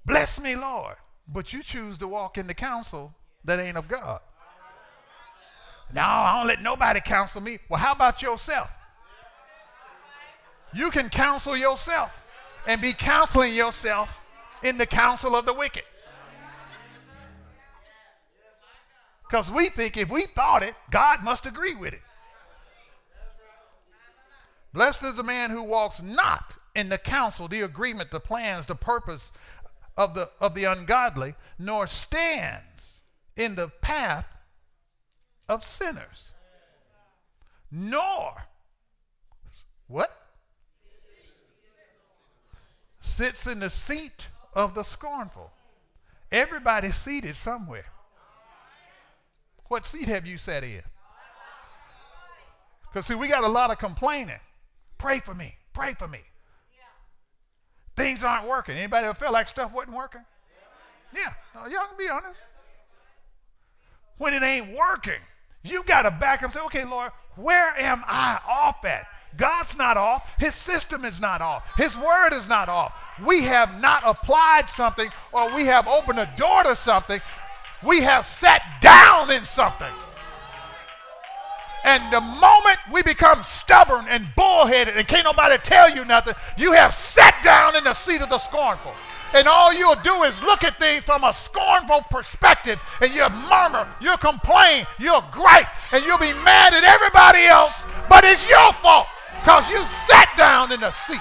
[0.04, 0.96] Bless me, Lord.
[1.28, 4.20] But you choose to walk in the counsel that ain't of God.
[5.94, 7.58] No, I don't let nobody counsel me.
[7.68, 8.70] Well, how about yourself?
[10.74, 12.32] You can counsel yourself
[12.66, 14.20] and be counseling yourself
[14.62, 15.82] in the counsel of the wicked.
[19.24, 22.02] Because we think if we thought it, God must agree with it.
[24.72, 28.74] Blessed is the man who walks not in the counsel, the agreement, the plans, the
[28.74, 29.30] purpose
[29.96, 33.00] of the, of the ungodly, nor stands
[33.36, 34.26] in the path
[35.48, 36.32] of sinners,
[37.70, 38.46] nor
[39.86, 40.18] what?
[43.00, 45.50] Sits in the seat of the scornful.
[46.30, 47.86] Everybody's seated somewhere.
[49.68, 50.82] What seat have you sat in?
[52.88, 54.40] Because, see, we got a lot of complaining.
[54.98, 55.56] Pray for me.
[55.72, 56.20] Pray for me.
[57.96, 58.76] Things aren't working.
[58.76, 60.22] Anybody ever feel like stuff wasn't working?
[61.14, 61.32] Yeah.
[61.54, 62.38] No, y'all can be honest.
[64.18, 65.20] When it ain't working,
[65.62, 69.06] you got to back up and say, okay, Lord, where am I off at?
[69.36, 70.30] God's not off.
[70.38, 71.64] His system is not off.
[71.76, 72.92] His word is not off.
[73.24, 77.20] We have not applied something or we have opened a door to something.
[77.82, 79.92] We have sat down in something.
[81.84, 86.72] And the moment we become stubborn and bullheaded and can't nobody tell you nothing, you
[86.72, 88.94] have sat down in the seat of the scornful
[89.34, 93.88] and all you'll do is look at things from a scornful perspective, and you'll murmur,
[94.00, 99.06] you'll complain, you'll gripe, and you'll be mad at everybody else, but it's your fault
[99.40, 101.20] because you sat down in the seat.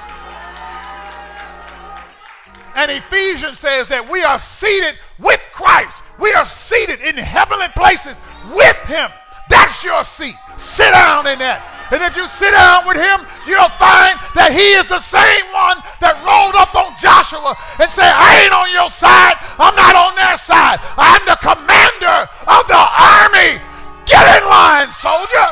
[2.76, 6.04] And Ephesians says that we are seated with Christ.
[6.19, 8.19] We are seated in heavenly places
[8.54, 9.12] with Him.
[9.52, 10.40] That's your seat.
[10.56, 11.60] Sit down in that.
[11.92, 15.84] And if you sit down with him, you'll find that he is the same one
[16.00, 19.36] that rolled up on Joshua and said, I ain't on your side.
[19.60, 20.80] I'm not on their side.
[20.96, 23.60] I'm the commander of the army.
[24.08, 25.52] Get in line, soldier.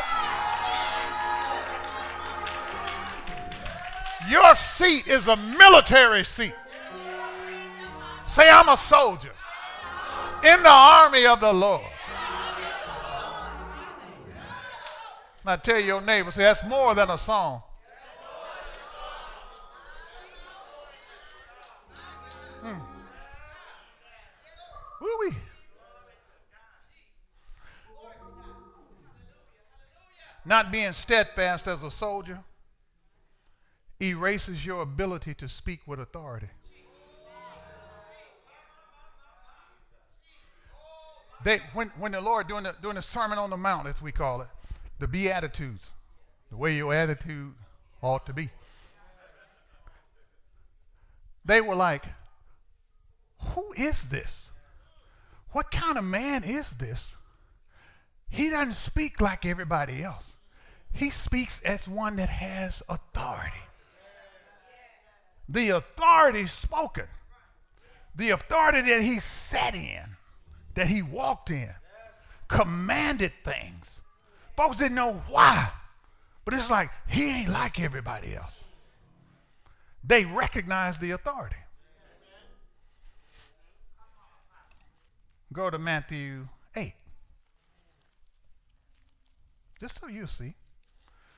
[4.31, 6.55] Your seat is a military seat.
[8.27, 9.35] Say, I'm a soldier
[10.43, 11.83] in the army of the Lord.
[15.49, 17.63] Now tell your neighbor, say, that's more than a song.
[22.61, 22.79] Hmm.
[25.01, 25.35] Woo-wee.
[30.45, 32.41] Not being steadfast as a soldier
[33.99, 36.49] erases your ability to speak with authority.
[41.43, 44.11] They, when, when the Lord doing the, doing the Sermon on the Mount, as we
[44.11, 44.47] call it,
[44.99, 45.91] the Beatitudes,
[46.51, 47.53] the way your attitude
[48.01, 48.49] ought to be.
[51.45, 52.03] They were like,
[53.55, 54.47] Who is this?
[55.51, 57.13] What kind of man is this?
[58.29, 60.33] He doesn't speak like everybody else.
[60.91, 63.57] He speaks as one that has authority.
[65.47, 67.07] The authority spoken,
[68.15, 70.03] the authority that he sat in,
[70.75, 71.73] that he walked in,
[72.47, 73.98] commanded things
[74.59, 75.69] Folks didn't know why.
[76.43, 78.61] But it's like he ain't like everybody else.
[80.03, 81.55] They recognize the authority.
[85.53, 86.91] Go to Matthew 8.
[89.79, 90.55] Just so you see.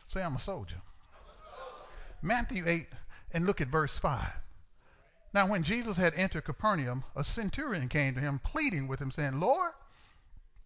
[0.07, 0.81] Say, I'm a soldier.
[2.23, 2.87] Matthew 8,
[3.33, 4.31] and look at verse 5.
[5.31, 9.39] Now, when Jesus had entered Capernaum, a centurion came to him, pleading with him, saying,
[9.39, 9.73] Lord,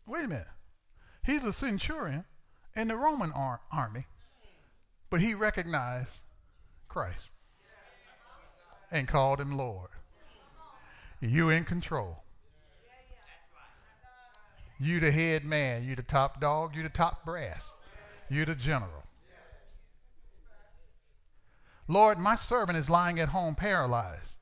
[0.07, 0.47] wait a minute.
[1.21, 2.23] He's a centurion
[2.75, 4.05] in the Roman ar- army,
[5.09, 6.11] but he recognized
[6.87, 7.29] Christ
[8.91, 9.89] and called him Lord.
[11.21, 12.23] You in control.
[14.79, 17.73] You the head man, you the top dog, you the top brass,
[18.29, 19.03] you the general.
[21.87, 24.35] Lord, my servant is lying at home paralyzed,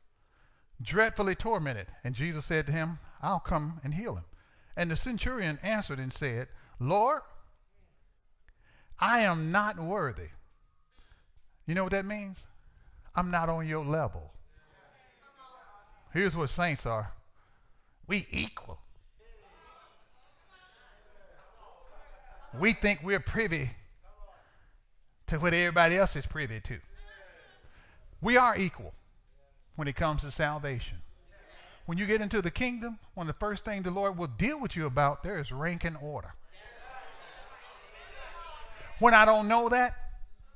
[0.81, 1.88] dreadfully tormented.
[2.03, 4.23] And Jesus said to him, I'll come and heal him.
[4.75, 6.47] And the centurion answered and said,
[6.79, 7.21] Lord,
[9.00, 10.30] I am not worthy.
[11.66, 12.38] You know what that means?
[13.16, 14.32] I'm not on your level.
[16.14, 17.12] Here's what saints are
[18.08, 18.80] we equal.
[22.60, 23.72] We think we're privy
[25.28, 26.78] to what everybody else is privy to.
[28.22, 28.94] We are equal
[29.76, 30.98] when it comes to salvation.
[31.86, 34.60] When you get into the kingdom, one of the first things the Lord will deal
[34.60, 36.34] with you about, there is rank and order.
[39.00, 39.94] When I don't know that,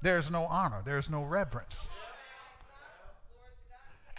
[0.02, 1.90] there's no honor, there's no reverence.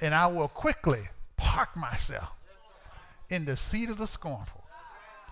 [0.01, 2.31] And I will quickly park myself
[3.31, 4.65] in the seat of the scornful.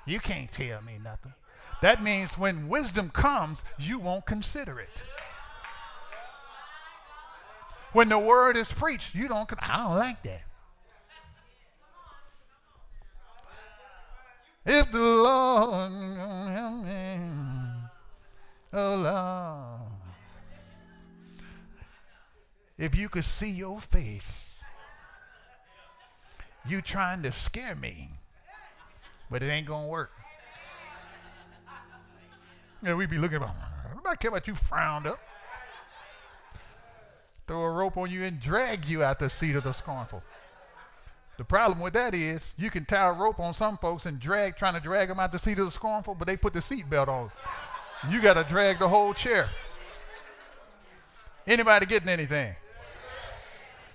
[0.05, 1.35] You can't tell me nothing.
[1.83, 4.89] That means when wisdom comes, you won't consider it.
[7.93, 10.43] When the word is preached, you don't, I don't like that.
[14.65, 15.93] If the Lord
[18.73, 19.93] oh Lord,
[22.79, 24.61] if you could see your face,
[26.69, 28.11] you trying to scare me,
[29.31, 30.11] but it ain't gonna work.
[32.83, 33.55] Yeah, we be looking about.
[33.95, 35.19] Nobody care about you frowned up
[37.47, 40.23] throw a rope on you and drag you out the seat of the scornful.
[41.39, 44.57] The problem with that is you can tie a rope on some folks and drag,
[44.57, 46.89] trying to drag them out the seat of the scornful, but they put the seat
[46.89, 47.31] belt on.
[48.11, 49.49] You got to drag the whole chair.
[51.47, 52.55] Anybody getting anything?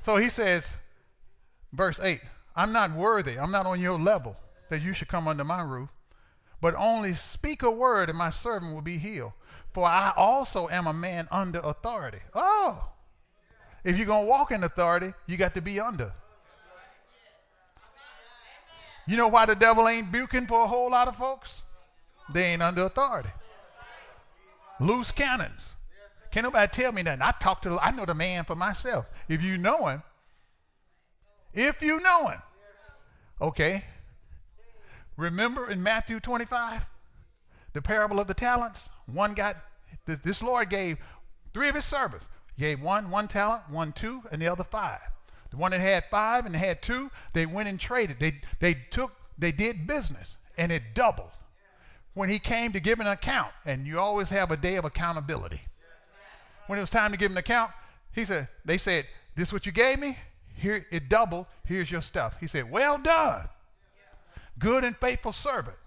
[0.04, 0.68] So he says,
[1.72, 2.20] verse 8,
[2.56, 4.36] I'm not worthy, I'm not on your level
[4.70, 5.90] that you should come under my roof,
[6.60, 9.34] but only speak a word and my servant will be healed.
[9.74, 12.20] For I also am a man under authority.
[12.34, 12.84] Oh,
[13.84, 16.12] if you're going to walk in authority, you got to be under.
[19.08, 21.62] You know why the devil ain't buking for a whole lot of folks?
[22.34, 23.30] They ain't under authority.
[24.82, 25.74] Loose cannons.
[26.32, 27.22] Can't nobody tell me that.
[27.22, 29.06] I talk to, I know the man for myself.
[29.30, 30.02] If you know him,
[31.54, 32.42] if you know him,
[33.40, 33.84] okay.
[35.18, 36.86] Remember in Matthew 25,
[37.74, 38.90] the parable of the talents?
[39.06, 39.58] One got,
[40.06, 40.98] this Lord gave
[41.54, 42.28] three of his servants.
[42.56, 45.02] He gave one one talent, one two, and the other five.
[45.52, 48.20] The one that had five and had two, they went and traded.
[48.20, 51.32] They they took they did business and it doubled.
[52.14, 55.62] When he came to give an account, and you always have a day of accountability.
[56.68, 57.72] When it was time to give an account,
[58.14, 59.06] he said, they said,
[59.36, 60.18] This is what you gave me?
[60.54, 62.38] Here it doubled, here's your stuff.
[62.40, 63.48] He said, Well done.
[64.60, 65.78] Good and faithful servant.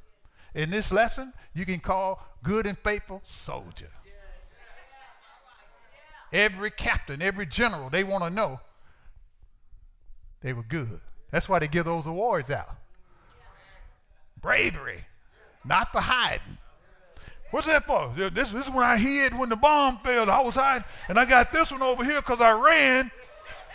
[0.55, 3.91] In this lesson, you can call good and faithful soldier.
[6.33, 8.61] Every captain, every general, they want to know
[10.41, 11.01] they were good.
[11.31, 12.77] That's why they give those awards out.
[14.41, 15.05] Bravery,
[15.65, 16.59] not for hiding.
[17.51, 18.12] What's that for?
[18.17, 20.29] This, this is when I hid when the bomb fell.
[20.29, 23.11] I was hiding, and I got this one over here because I ran,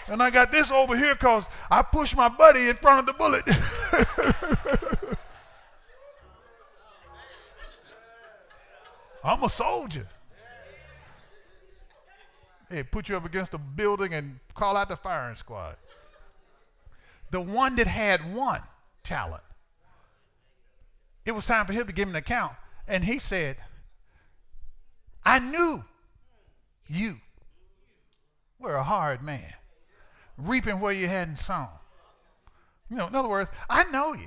[0.08, 3.14] and I got this over here because I pushed my buddy in front of the
[3.14, 3.46] bullet.
[9.24, 10.08] I'm a soldier.
[12.70, 15.76] They put you up against a building and call out the firing squad.
[17.32, 18.62] The one that had one
[19.04, 19.44] talent,
[21.30, 22.54] it was time for him to give an account.
[22.88, 23.58] And he said,
[25.24, 25.84] I knew
[26.88, 27.18] you
[28.58, 29.54] were a hard man,
[30.40, 31.68] reaping where you hadn't sown.
[32.90, 34.26] You know, in other words, I know you.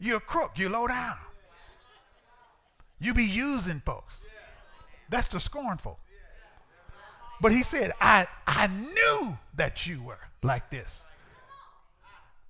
[0.00, 0.54] You're a crook.
[0.56, 1.18] You're low down.
[2.98, 4.16] You be using folks.
[5.08, 6.00] That's the scornful.
[7.40, 11.02] But he said, I, I knew that you were like this.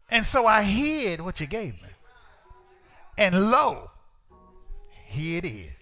[0.08, 1.88] And so I hid what you gave me.
[3.18, 3.90] And lo,
[5.06, 5.72] here it is.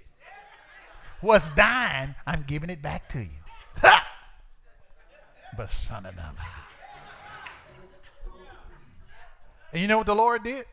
[1.21, 3.31] What's dying, I'm giving it back to you.
[3.79, 4.07] Ha!
[5.57, 6.35] But son of a.
[9.73, 10.67] And you know what the Lord did?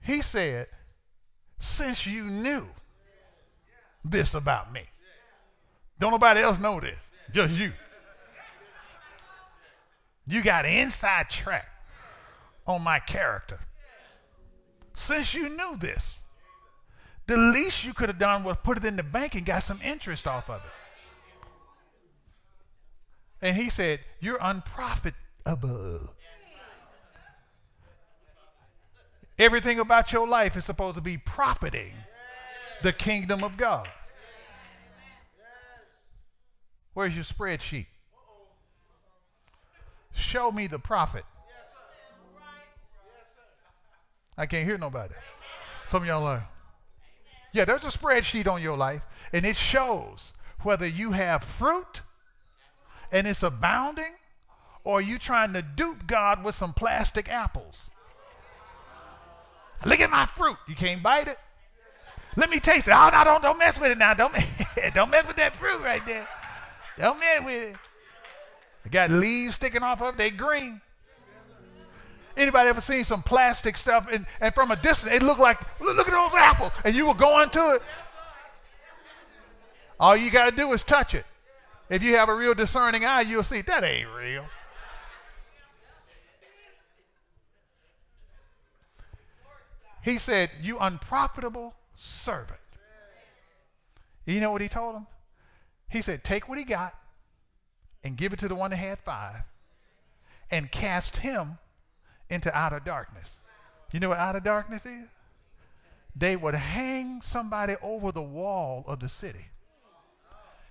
[0.00, 0.68] He said,
[1.58, 2.66] Since you knew
[4.04, 4.82] this about me,
[5.98, 6.98] don't nobody else know this,
[7.32, 7.72] just you.
[10.26, 11.68] You got inside track
[12.66, 13.58] on my character.
[14.94, 16.22] Since you knew this,
[17.26, 19.80] the least you could have done was put it in the bank and got some
[19.82, 20.70] interest off of it.
[23.40, 26.14] And he said, You're unprofitable.
[29.38, 31.92] Everything about your life is supposed to be profiting
[32.82, 33.88] the kingdom of God.
[36.94, 37.86] Where's your spreadsheet?
[40.12, 41.24] Show me the profit.
[44.36, 45.14] I can't hear nobody.
[45.88, 46.48] Some of y'all are.
[47.52, 52.00] Yeah, there's a spreadsheet on your life, and it shows whether you have fruit
[53.10, 54.14] and it's abounding,
[54.84, 57.90] or you trying to dupe God with some plastic apples.
[59.84, 60.56] Look at my fruit.
[60.66, 61.38] You can't bite it.
[62.36, 62.92] Let me taste it.
[62.92, 64.14] Oh no, don't don't mess with it now.
[64.14, 64.34] Don't
[64.94, 66.26] don't mess with that fruit right there.
[66.98, 67.76] Don't mess with it.
[68.86, 70.18] It got leaves sticking off of it.
[70.18, 70.80] They green.
[72.36, 76.08] Anybody ever seen some plastic stuff and, and from a distance it looked like look
[76.08, 77.82] at those apples and you were going to it?
[80.00, 81.26] All you got to do is touch it.
[81.88, 84.46] If you have a real discerning eye, you'll see that ain't real.
[90.02, 92.58] He said, You unprofitable servant.
[94.26, 95.06] You know what he told him?
[95.88, 96.94] He said, Take what he got
[98.02, 99.42] and give it to the one that had five
[100.50, 101.58] and cast him
[102.32, 103.40] into outer darkness.
[103.92, 105.08] You know what outer darkness is?
[106.16, 109.46] They would hang somebody over the wall of the city,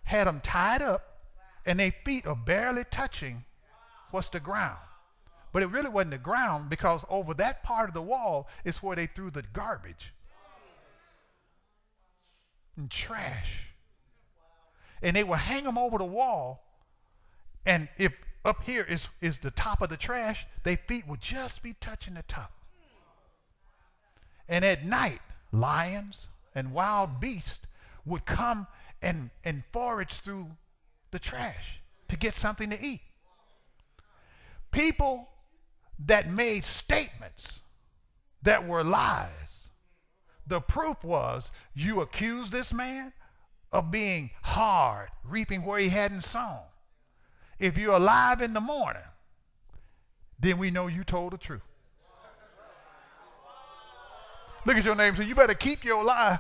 [0.03, 1.19] had them tied up,
[1.65, 3.45] and their feet are barely touching
[4.09, 4.79] what's the ground.
[5.53, 8.95] But it really wasn't the ground because over that part of the wall is where
[8.95, 10.13] they threw the garbage
[12.77, 13.67] and trash.
[15.01, 16.63] And they would hang them over the wall,
[17.65, 21.61] and if up here is, is the top of the trash, their feet would just
[21.61, 22.51] be touching the top.
[24.49, 25.21] And at night,
[25.51, 27.61] lions and wild beasts
[28.05, 28.67] would come
[29.01, 30.47] and, and forage through
[31.11, 33.01] the trash to get something to eat.
[34.71, 35.29] People
[36.05, 37.59] that made statements
[38.41, 39.69] that were lies.
[40.47, 43.13] The proof was you accused this man
[43.71, 46.59] of being hard, reaping where he hadn't sown.
[47.61, 49.03] If you're alive in the morning,
[50.39, 51.61] then we know you told the truth.
[54.65, 56.39] Look at your name and say, You better keep your lie.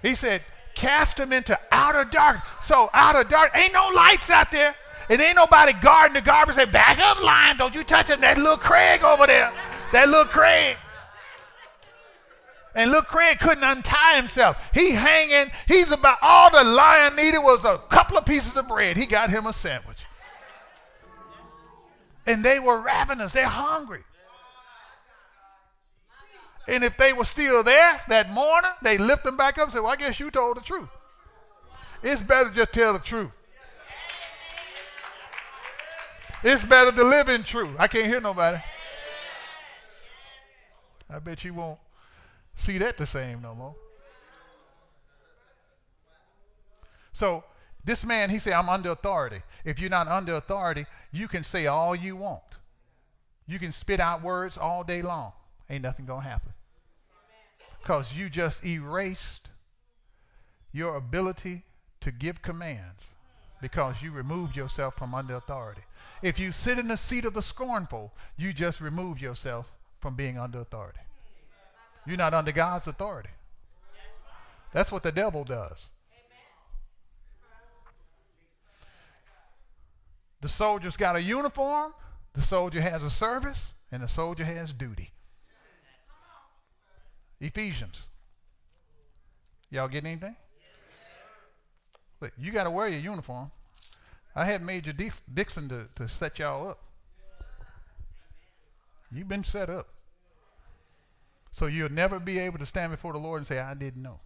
[0.00, 0.40] He said,
[0.74, 2.38] Cast him into outer dark.
[2.62, 4.74] So, outer dark, ain't no lights out there.
[5.10, 6.54] It ain't nobody guarding the garbage.
[6.54, 7.58] Say, Back up, line.
[7.58, 8.22] Don't you touch him.
[8.22, 9.52] That little Craig over there.
[9.92, 10.78] That little Craig.
[12.78, 14.56] And look, Craig couldn't untie himself.
[14.72, 15.50] He hanging.
[15.66, 18.96] He's about all the lion needed was a couple of pieces of bread.
[18.96, 19.98] He got him a sandwich.
[22.24, 23.32] And they were ravenous.
[23.32, 24.04] They're hungry.
[26.68, 29.80] And if they were still there that morning, they lift them back up and say,
[29.80, 30.88] Well, I guess you told the truth.
[32.04, 33.32] It's better just tell the truth.
[36.44, 37.74] It's better to live in truth.
[37.76, 38.62] I can't hear nobody.
[41.10, 41.80] I bet you won't
[42.58, 43.74] see that the same no more.
[47.12, 47.44] So
[47.84, 49.42] this man, he said, I'm under authority.
[49.64, 52.42] If you're not under authority, you can say all you want.
[53.46, 55.32] You can spit out words all day long.
[55.70, 56.52] Ain't nothing going to happen.
[57.80, 59.48] Because you just erased
[60.72, 61.64] your ability
[62.00, 63.04] to give commands
[63.60, 65.82] because you removed yourself from under authority.
[66.22, 69.66] If you sit in the seat of the scornful, you just remove yourself
[70.00, 71.00] from being under authority.
[72.08, 73.28] You're not under God's authority.
[74.72, 75.90] That's what the devil does.
[80.40, 81.92] The soldier's got a uniform,
[82.32, 85.10] the soldier has a service, and the soldier has duty.
[87.40, 88.00] Ephesians.
[89.70, 90.36] Y'all get anything?
[92.22, 93.50] Look, you got to wear your uniform.
[94.34, 96.78] I had Major Dixon to, to set y'all up.
[99.12, 99.88] You've been set up.
[101.58, 104.20] So you'll never be able to stand before the Lord and say, I didn't know.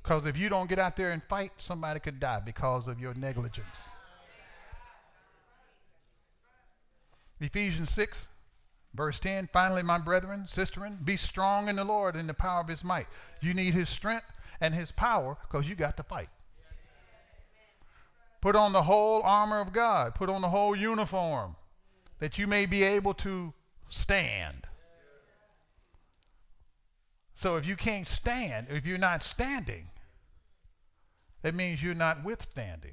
[0.00, 3.12] Because if you don't get out there and fight, somebody could die because of your
[3.14, 3.88] negligence.
[7.40, 8.28] Ephesians 6,
[8.94, 12.68] verse 10 Finally, my brethren, sisterin, be strong in the Lord in the power of
[12.68, 13.08] his might.
[13.40, 14.30] You need his strength
[14.60, 16.28] and his power because you got to fight.
[18.40, 21.56] Put on the whole armor of God, put on the whole uniform
[22.20, 23.52] that you may be able to
[23.88, 24.68] stand.
[27.40, 29.88] So if you can't stand, if you're not standing,
[31.40, 32.92] that means you're not withstanding.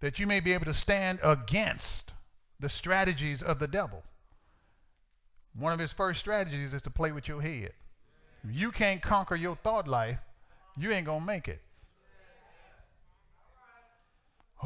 [0.00, 2.12] That you may be able to stand against
[2.60, 4.02] the strategies of the devil.
[5.58, 7.72] One of his first strategies is to play with your head.
[8.46, 10.18] If you can't conquer your thought life,
[10.76, 11.62] you ain't going to make it.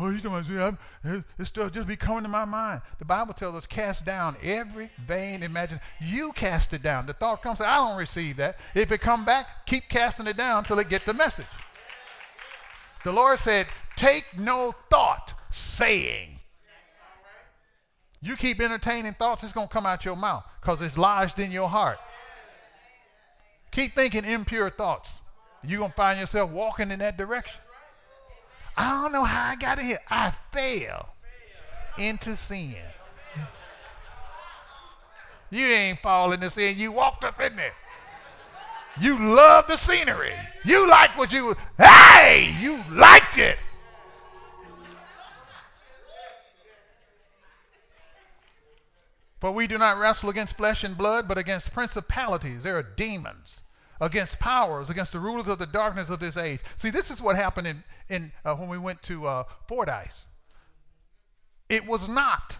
[0.01, 2.83] Oh, you don't see, this stuff just be coming to my mind.
[3.01, 5.85] The Bible tells us cast down every vain imagination.
[6.01, 7.07] You cast it down.
[7.07, 8.59] The thought comes, I don't receive that.
[8.75, 11.47] If it come back, keep casting it down until it get the message.
[13.03, 16.39] The Lord said, take no thought saying.
[18.21, 21.51] You keep entertaining thoughts, it's going to come out your mouth because it's lodged in
[21.51, 21.99] your heart.
[23.73, 25.21] Keep thinking impure thoughts.
[25.65, 27.61] You're going to find yourself walking in that direction.
[28.79, 29.99] I don't know how I got in here.
[30.09, 31.09] I fell
[31.99, 32.77] into sin.
[35.51, 36.79] You ain't falling into sin.
[36.79, 37.73] You walked up in there.
[39.01, 40.33] You love the scenery.
[40.65, 43.59] You like what you, hey, you liked it.
[49.41, 52.63] For we do not wrestle against flesh and blood, but against principalities.
[52.63, 53.61] There are demons,
[54.01, 56.61] against powers, against the rulers of the darkness of this age.
[56.77, 60.27] See, this is what happened in, in uh, when we went to uh, Fordyce.
[61.69, 62.59] It was not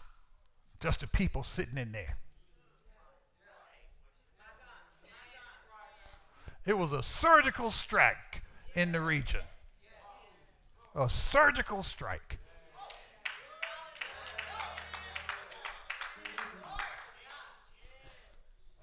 [0.81, 2.17] just the people sitting in there.
[6.67, 8.43] It was a surgical strike
[8.75, 9.41] in the region.
[10.95, 12.39] A surgical strike.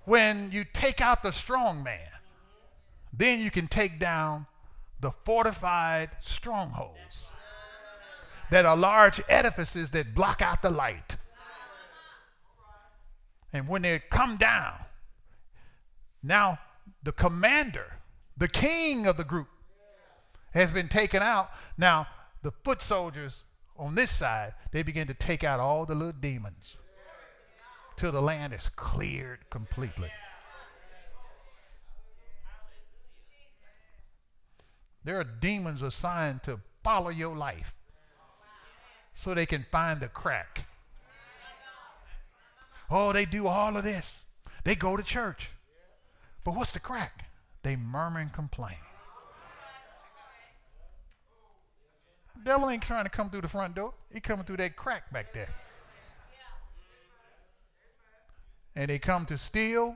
[0.05, 2.14] when you take out the strong man,
[3.17, 4.45] then you can take down
[4.99, 7.31] the fortified strongholds
[8.49, 11.17] that are large edifices that block out the light.
[13.53, 14.73] And when they come down,
[16.21, 16.59] now
[17.03, 17.99] the commander,
[18.37, 19.47] the king of the group,
[20.53, 21.49] has been taken out.
[21.77, 22.07] Now
[22.41, 23.43] the foot soldiers
[23.77, 26.77] on this side, they begin to take out all the little demons
[27.97, 30.11] till the land is cleared completely.
[35.05, 37.73] There are demons assigned to follow your life
[39.13, 40.65] so they can find the crack.
[42.91, 44.23] Oh, they do all of this.
[44.63, 45.51] They go to church.
[46.43, 47.25] But what's the crack?
[47.63, 48.77] They murmur and complain.
[52.43, 53.93] Devil ain't trying to come through the front door.
[54.11, 55.49] He coming through that crack back there.
[58.75, 59.95] and they come to steal.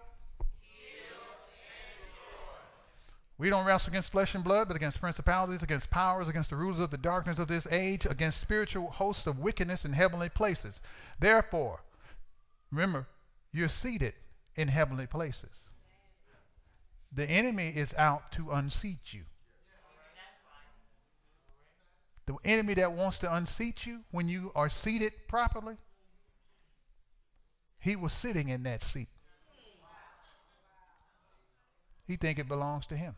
[3.40, 6.80] We don't wrestle against flesh and blood, but against principalities, against powers, against the rulers
[6.80, 10.82] of the darkness of this age, against spiritual hosts of wickedness in heavenly places.
[11.20, 11.80] Therefore,
[12.72, 13.08] remember,
[13.52, 14.14] you're seated
[14.56, 15.68] in heavenly places.
[17.12, 19.22] The enemy is out to unseat you.
[22.28, 25.78] The enemy that wants to unseat you when you are seated properly
[27.80, 29.08] he was sitting in that seat.
[32.06, 33.16] He think it belongs to him.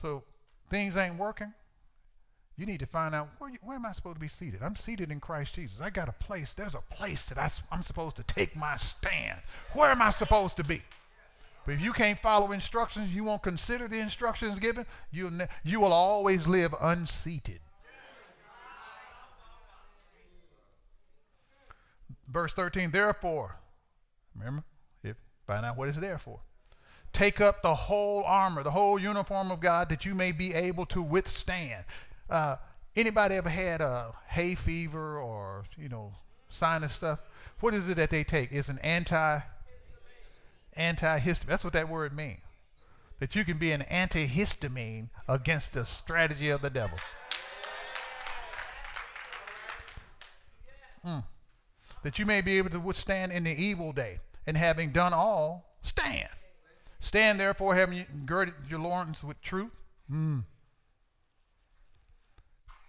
[0.00, 0.22] So
[0.70, 1.52] things ain't working.
[2.56, 4.62] You need to find out where, you, where am I supposed to be seated?
[4.62, 5.78] I'm seated in Christ Jesus.
[5.80, 6.52] I got a place.
[6.54, 9.40] There's a place that I, I'm supposed to take my stand.
[9.74, 10.82] Where am I supposed to be?
[11.64, 15.80] But if you can't follow instructions, you won't consider the instructions given, you'll ne- you
[15.80, 17.60] will always live unseated.
[22.26, 23.56] Verse 13, therefore,
[24.34, 24.64] remember,
[25.02, 26.40] if, find out what it's there for.
[27.12, 30.86] Take up the whole armor, the whole uniform of God, that you may be able
[30.86, 31.84] to withstand.
[32.30, 32.56] Uh,
[32.94, 36.12] anybody ever had a hay fever or, you know,
[36.48, 37.18] sinus stuff?
[37.60, 38.52] What is it that they take?
[38.52, 39.40] It's an anti
[40.76, 41.46] antihistamine.
[41.46, 42.40] That's what that word means.
[43.18, 46.98] That you can be an antihistamine against the strategy of the devil.
[51.04, 51.24] Mm
[52.02, 55.76] that you may be able to withstand in the evil day, and having done all,
[55.82, 56.28] stand.
[57.00, 59.70] Stand therefore, having girded your loins with truth.
[60.10, 60.44] Mm.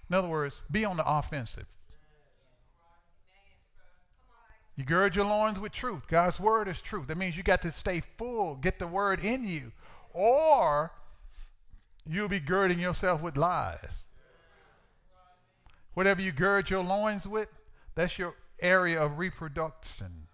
[0.09, 1.67] In other words, be on the offensive.
[4.75, 6.03] You gird your loins with truth.
[6.07, 7.07] God's word is truth.
[7.07, 9.73] That means you got to stay full, get the word in you,
[10.13, 10.91] or
[12.05, 14.03] you'll be girding yourself with lies.
[15.95, 17.49] Whatever you gird your loins with,
[17.93, 20.27] that's your area of reproduction.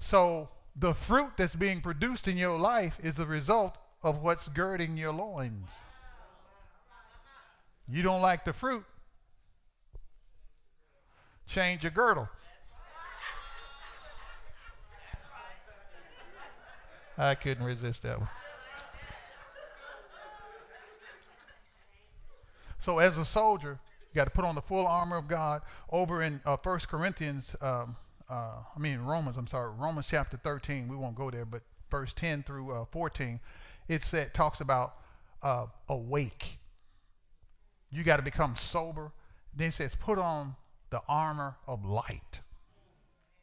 [0.00, 4.96] So the fruit that's being produced in your life is a result of what's girding
[4.96, 5.70] your loins.
[7.88, 8.84] You don't like the fruit,
[11.46, 12.28] change your girdle.
[17.16, 18.28] I couldn't resist that one.
[22.80, 23.78] So, as a soldier,
[24.12, 25.62] you got to put on the full armor of God.
[25.90, 27.96] Over in uh, 1 Corinthians, um,
[28.28, 32.12] uh, I mean Romans, I'm sorry, Romans chapter 13, we won't go there, but verse
[32.12, 33.40] 10 through uh, 14,
[33.88, 34.96] it said, talks about
[35.42, 36.58] uh, awake.
[37.90, 39.12] You got to become sober.
[39.54, 40.56] Then he says, put on
[40.90, 42.40] the armor of light.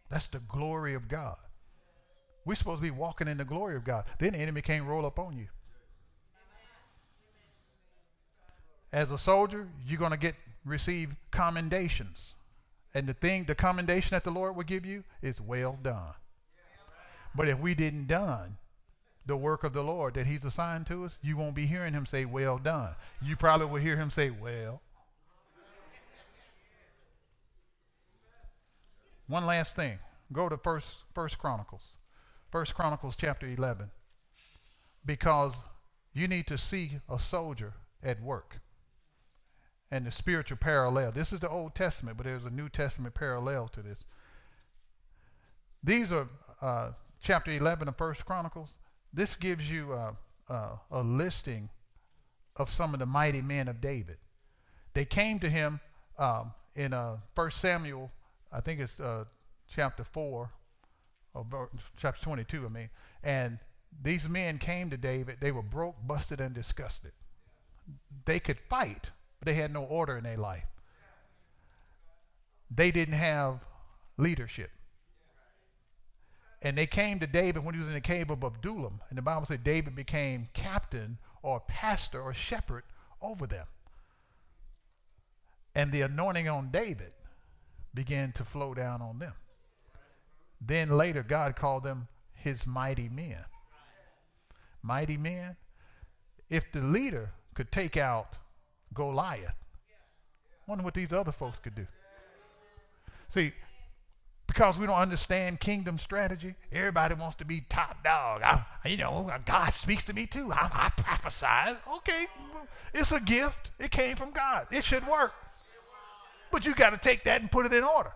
[0.09, 1.37] That's the glory of God.
[2.43, 4.05] We're supposed to be walking in the glory of God.
[4.19, 5.47] Then the enemy can't roll up on you.
[8.91, 12.33] As a soldier, you're going to get receive commendations.
[12.93, 16.13] And the thing, the commendation that the Lord will give you is well done.
[17.33, 18.57] But if we didn't done
[19.25, 22.05] the work of the Lord that He's assigned to us, you won't be hearing Him
[22.05, 22.95] say, Well done.
[23.21, 24.81] You probably will hear Him say, Well.
[29.27, 29.99] One last thing.
[30.33, 31.97] Go to First First Chronicles.
[32.51, 33.91] First Chronicles chapter 11.
[35.05, 35.57] Because
[36.13, 37.73] you need to see a soldier
[38.03, 38.59] at work
[39.91, 41.11] and the spiritual parallel.
[41.11, 44.05] This is the Old Testament, but there's a New Testament parallel to this.
[45.83, 46.27] These are
[46.61, 48.77] uh, chapter 11 of First Chronicles.
[49.13, 50.13] This gives you uh,
[50.49, 51.69] uh, a listing
[52.55, 54.17] of some of the mighty men of David.
[54.93, 55.79] They came to him
[56.17, 58.11] um, in uh, 1 Samuel,
[58.51, 58.99] I think it's
[59.73, 60.51] chapter 4,
[61.33, 62.89] or chapter 22, I mean,
[63.23, 63.59] and
[64.03, 65.37] these men came to David.
[65.41, 67.11] They were broke, busted, and disgusted.
[68.25, 69.09] They could fight,
[69.41, 70.67] but they had no order in their life.
[72.69, 73.65] They didn't have
[74.15, 74.69] leadership.
[76.61, 79.01] And they came to David when he was in the cave of Adullam.
[79.09, 82.83] And the Bible said David became captain or pastor or shepherd
[83.19, 83.65] over them.
[85.73, 87.11] And the anointing on David
[87.95, 89.33] began to flow down on them.
[90.61, 93.43] Then later, God called them his mighty men.
[94.83, 95.55] Mighty men.
[96.47, 98.37] If the leader could take out
[98.93, 99.55] Goliath.
[100.67, 101.87] Wonder what these other folks could do.
[103.29, 103.53] See,
[104.47, 108.41] because we don't understand kingdom strategy, everybody wants to be top dog.
[108.43, 110.51] I, you know, God speaks to me too.
[110.51, 111.77] I, I prophesy.
[111.97, 112.27] Okay,
[112.93, 113.71] it's a gift.
[113.79, 114.67] It came from God.
[114.71, 115.33] It should work.
[116.51, 118.11] But you got to take that and put it in order.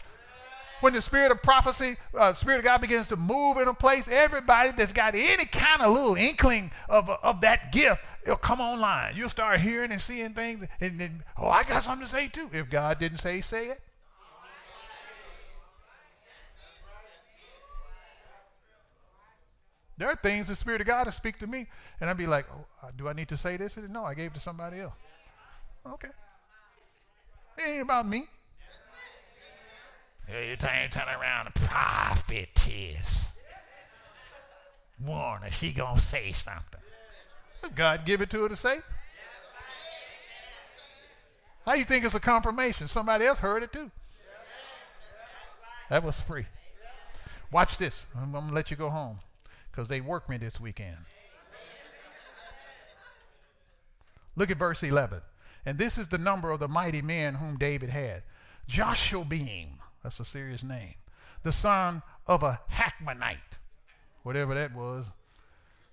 [0.85, 4.07] When the spirit of prophecy, uh, spirit of God begins to move in a place,
[4.07, 9.15] everybody that's got any kind of little inkling of, of that gift it'll come online.
[9.15, 12.51] You'll start hearing and seeing things, and then, oh, I got something to say too.
[12.53, 13.81] If God didn't say, say it.
[19.97, 21.65] There are things the Spirit of God will speak to me,
[21.99, 23.75] and I'd be like, oh, uh, do I need to say this?
[23.75, 24.93] No, I gave it to somebody else.
[25.87, 26.09] Okay.
[27.57, 28.27] It ain't about me.
[30.27, 33.35] You turn around, a prophetess.
[34.99, 36.79] Warner, she gonna say something.
[37.75, 38.79] God give it to her to say?
[41.65, 42.87] How you think it's a confirmation?
[42.87, 43.89] Somebody else heard it too.
[45.89, 46.45] That was free.
[47.51, 48.05] Watch this.
[48.15, 49.19] I'm, I'm going to let you go home
[49.71, 50.97] because they worked me this weekend.
[54.35, 55.21] Look at verse 11.
[55.65, 58.23] And this is the number of the mighty men whom David had.
[58.69, 59.69] Jashobeam,
[60.05, 60.93] that's a serious name,
[61.41, 63.57] the son of a Hachmonite,
[64.21, 65.07] whatever that was,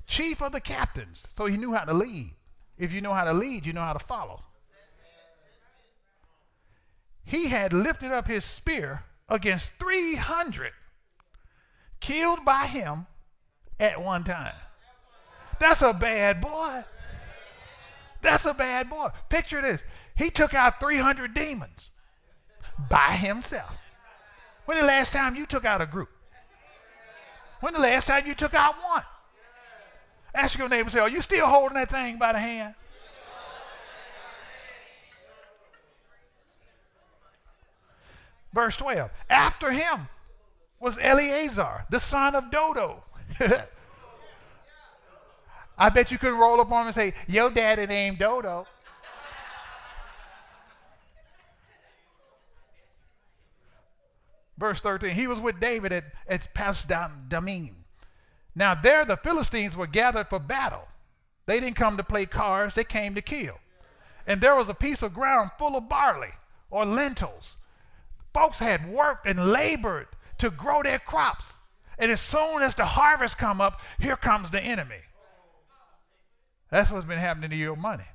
[0.07, 1.27] chief of the captains.
[1.35, 2.33] So he knew how to lead.
[2.77, 4.43] If you know how to lead, you know how to follow.
[7.25, 10.73] He had lifted up his spear against 300
[12.01, 13.07] killed by him
[13.81, 14.57] at one time.
[15.59, 16.85] That's a bad boy.
[18.21, 19.09] That's a bad boy.
[19.31, 19.81] Picture this.
[20.15, 21.89] He took out 300 demons
[22.91, 23.73] by himself.
[24.65, 26.09] When the last time you took out a group?
[27.61, 29.03] When the last time you took out one?
[30.35, 32.75] Ask your neighbor, say, Are you still holding that thing by the hand?
[38.53, 39.11] Verse 12.
[39.31, 40.09] After him
[40.79, 43.03] was Eleazar, the son of Dodo.
[45.79, 48.67] I bet you could roll up on him and say, Your daddy named Dodo.
[54.63, 55.17] Verse 13.
[55.17, 57.73] He was with David at, at Pasdammim.
[58.55, 60.87] Now, there the Philistines were gathered for battle.
[61.47, 63.59] They didn't come to play cards, they came to kill.
[64.25, 66.31] And there was a piece of ground full of barley
[66.71, 67.57] or lentils.
[68.33, 70.07] Folks had worked and labored
[70.39, 71.55] to grow their crops.
[71.99, 75.03] And as soon as the harvest come up, here comes the enemy.
[76.71, 78.07] That's what's been happening to your money.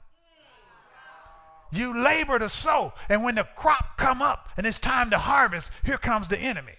[1.72, 5.72] You labor to sow, and when the crop come up and it's time to harvest,
[5.84, 6.74] here comes the enemy.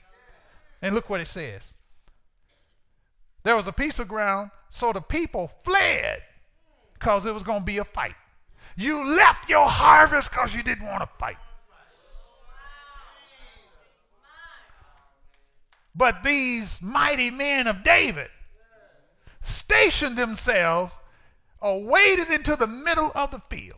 [0.81, 1.73] And look what it says.
[3.43, 6.23] There was a piece of ground, so the people fled
[6.95, 8.15] because it was going to be a fight.
[8.77, 11.37] You left your harvest because you didn't want to fight.
[15.95, 18.29] But these mighty men of David
[19.41, 20.97] stationed themselves
[21.61, 23.78] or into the middle of the field,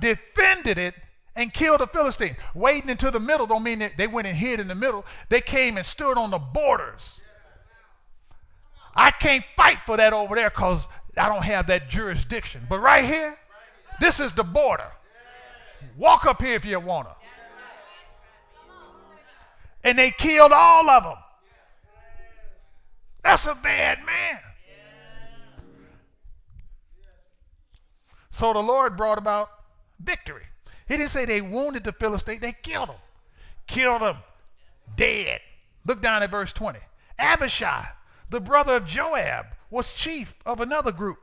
[0.00, 0.94] defended it,
[1.36, 2.36] and killed the Philistines.
[2.54, 5.04] Wading into the middle don't mean that they went and hid in the middle.
[5.28, 7.20] They came and stood on the borders.
[8.94, 10.86] I can't fight for that over there because
[11.16, 12.66] I don't have that jurisdiction.
[12.68, 13.38] But right here,
[14.00, 14.90] this is the border.
[15.96, 17.14] Walk up here if you want to.
[19.82, 21.16] And they killed all of them.
[23.22, 24.40] That's a bad man.
[28.30, 29.50] So the Lord brought about
[30.02, 30.44] victory.
[30.88, 32.96] He didn't say they wounded the Philistine, they killed them.
[33.66, 34.16] Killed them
[34.96, 35.40] dead.
[35.86, 36.78] Look down at verse 20.
[37.18, 37.86] Abishai,
[38.28, 41.18] the brother of Joab, was chief of another group.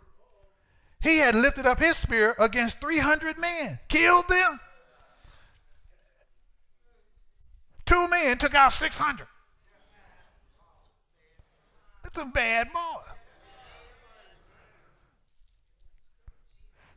[1.02, 4.60] He had lifted up his spear against 300 men, killed them.
[7.86, 9.28] Two men took out 600.
[12.04, 13.02] That's a bad boy.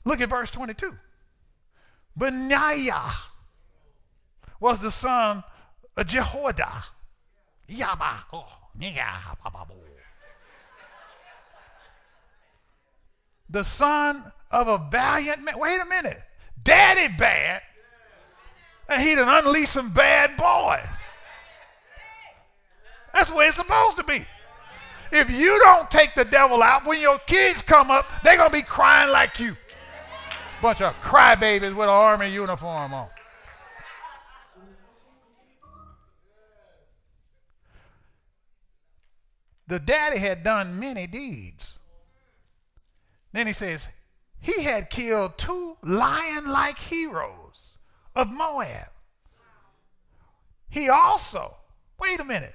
[0.05, 0.97] Look at verse 22.
[2.17, 3.13] Benaiah
[4.59, 5.43] was the son
[5.97, 6.85] of Jehoiada.
[8.33, 8.47] Oh,
[13.49, 15.59] the son of a valiant man.
[15.59, 16.21] Wait a minute.
[16.63, 17.63] Daddy bad.
[18.89, 20.87] And he done unleashed some bad boys.
[23.13, 24.25] That's where it's supposed to be.
[25.13, 28.57] If you don't take the devil out, when your kids come up, they're going to
[28.57, 29.57] be crying like you.
[30.61, 33.09] Bunch of crybabies with an army uniform on.
[39.67, 41.79] The daddy had done many deeds.
[43.33, 43.87] Then he says,
[44.41, 47.79] he had killed two lion like heroes
[48.15, 48.89] of Moab.
[50.69, 51.57] He also,
[51.99, 52.55] wait a minute,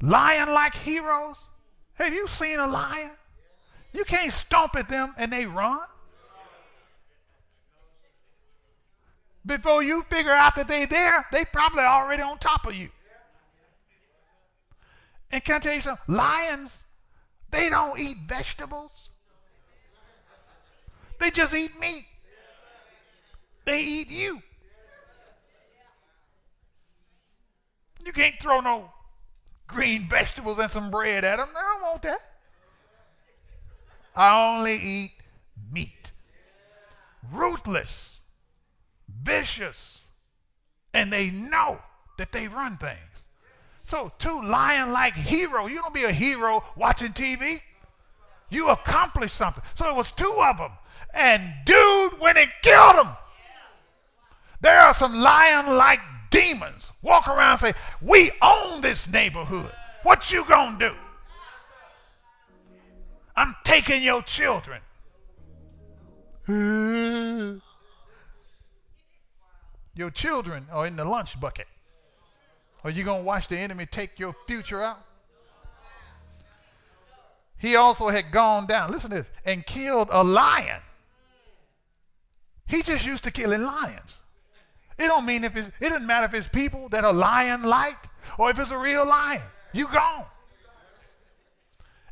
[0.00, 1.38] lion like heroes?
[1.94, 3.10] Have you seen a lion?
[3.92, 5.80] You can't stomp at them and they run.
[9.46, 12.88] Before you figure out that they're there, they probably already on top of you.
[15.30, 16.14] And can I tell you something?
[16.14, 16.84] Lions,
[17.50, 19.10] they don't eat vegetables.
[21.18, 22.06] They just eat meat.
[23.64, 24.42] They eat you.
[28.04, 28.92] You can't throw no
[29.66, 31.48] green vegetables and some bread at them.
[31.54, 32.20] They don't want that.
[34.14, 35.12] I only eat
[35.72, 36.12] meat.
[37.32, 38.18] Ruthless,
[39.24, 40.00] vicious,
[40.92, 41.80] and they know
[42.18, 42.98] that they run things.
[43.84, 45.70] So, two lion like heroes.
[45.70, 47.58] You don't be a hero watching TV.
[48.48, 49.62] You accomplish something.
[49.74, 50.72] So, it was two of them.
[51.12, 53.16] And dude went and killed them.
[54.60, 56.00] There are some lion like
[56.30, 59.70] demons walk around say, We own this neighborhood.
[60.02, 60.92] What you gonna do?
[63.36, 64.80] I'm taking your children.
[69.94, 71.66] your children are in the lunch bucket.
[72.82, 75.00] Are you going to watch the enemy take your future out?
[77.56, 80.80] He also had gone down, listen to this, and killed a lion.
[82.66, 84.18] He just used to killing lions.
[84.98, 87.96] It don't mean if it's, it doesn't matter if it's people that are lion like
[88.38, 89.42] or if it's a real lion.
[89.72, 90.26] You gone.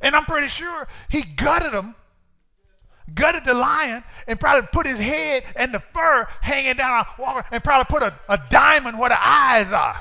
[0.00, 1.94] And I'm pretty sure he gutted him,
[3.14, 7.06] gutted the lion, and probably put his head and the fur hanging down
[7.50, 10.00] and probably put a, a diamond where the eyes are.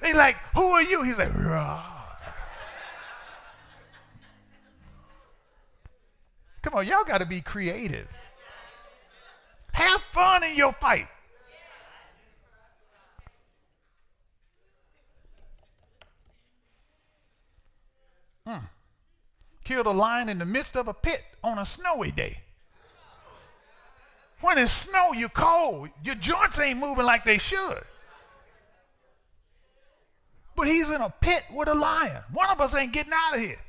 [0.00, 1.02] They like, who are you?
[1.02, 1.32] He's like.
[6.62, 8.08] Come on, y'all got to be creative.
[9.72, 11.08] Have fun in your fight.
[18.46, 18.58] Hmm.
[19.64, 22.38] Killed a lion in the midst of a pit on a snowy day.
[24.40, 25.90] When it's snow, you're cold.
[26.04, 27.82] Your joints ain't moving like they should.
[30.56, 32.22] But he's in a pit with a lion.
[32.32, 33.60] One of us ain't getting out of here.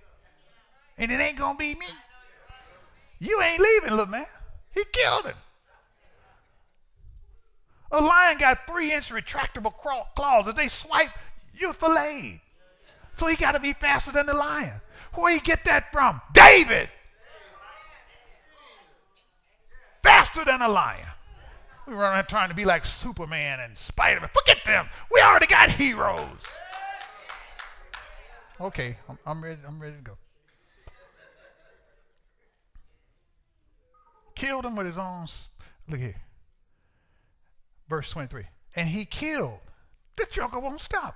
[0.98, 1.88] And it ain't going to be me.
[3.20, 4.26] You ain't leaving, little man.
[4.74, 5.36] He killed him.
[7.92, 9.74] A lion got three inch retractable
[10.16, 10.48] claws.
[10.48, 11.12] If they swipe,
[11.56, 12.40] you're filleted.
[13.16, 14.82] So he got to be faster than the lion.
[15.14, 16.22] Where he get that from?
[16.34, 16.90] David.
[20.02, 21.08] Faster than a lion.
[21.88, 24.30] We run around trying to be like Superman and Spider-Man.
[24.34, 24.88] Forget them.
[25.12, 26.28] We already got heroes.
[28.60, 29.60] Okay, I'm, I'm ready.
[29.68, 30.18] I'm ready to go.
[34.36, 35.28] Killed him with his own.
[35.90, 36.16] Look here.
[37.90, 38.46] Verse 23.
[38.76, 39.60] And he killed.
[40.16, 41.16] This joker won't stop.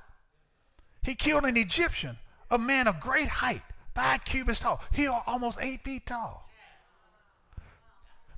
[1.07, 2.17] He killed an Egyptian,
[2.51, 3.61] a man of great height,
[3.95, 4.81] five cubits tall.
[4.91, 6.49] He was almost eight feet tall.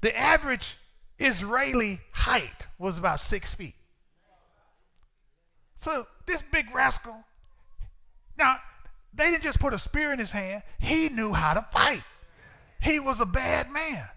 [0.02, 0.78] The average
[1.18, 3.74] Israeli height was about six feet.
[5.78, 7.16] So this big rascal,
[8.38, 8.58] now
[9.16, 12.04] they didn't just put a spear in his hand, he knew how to fight.
[12.82, 14.08] He was a bad man.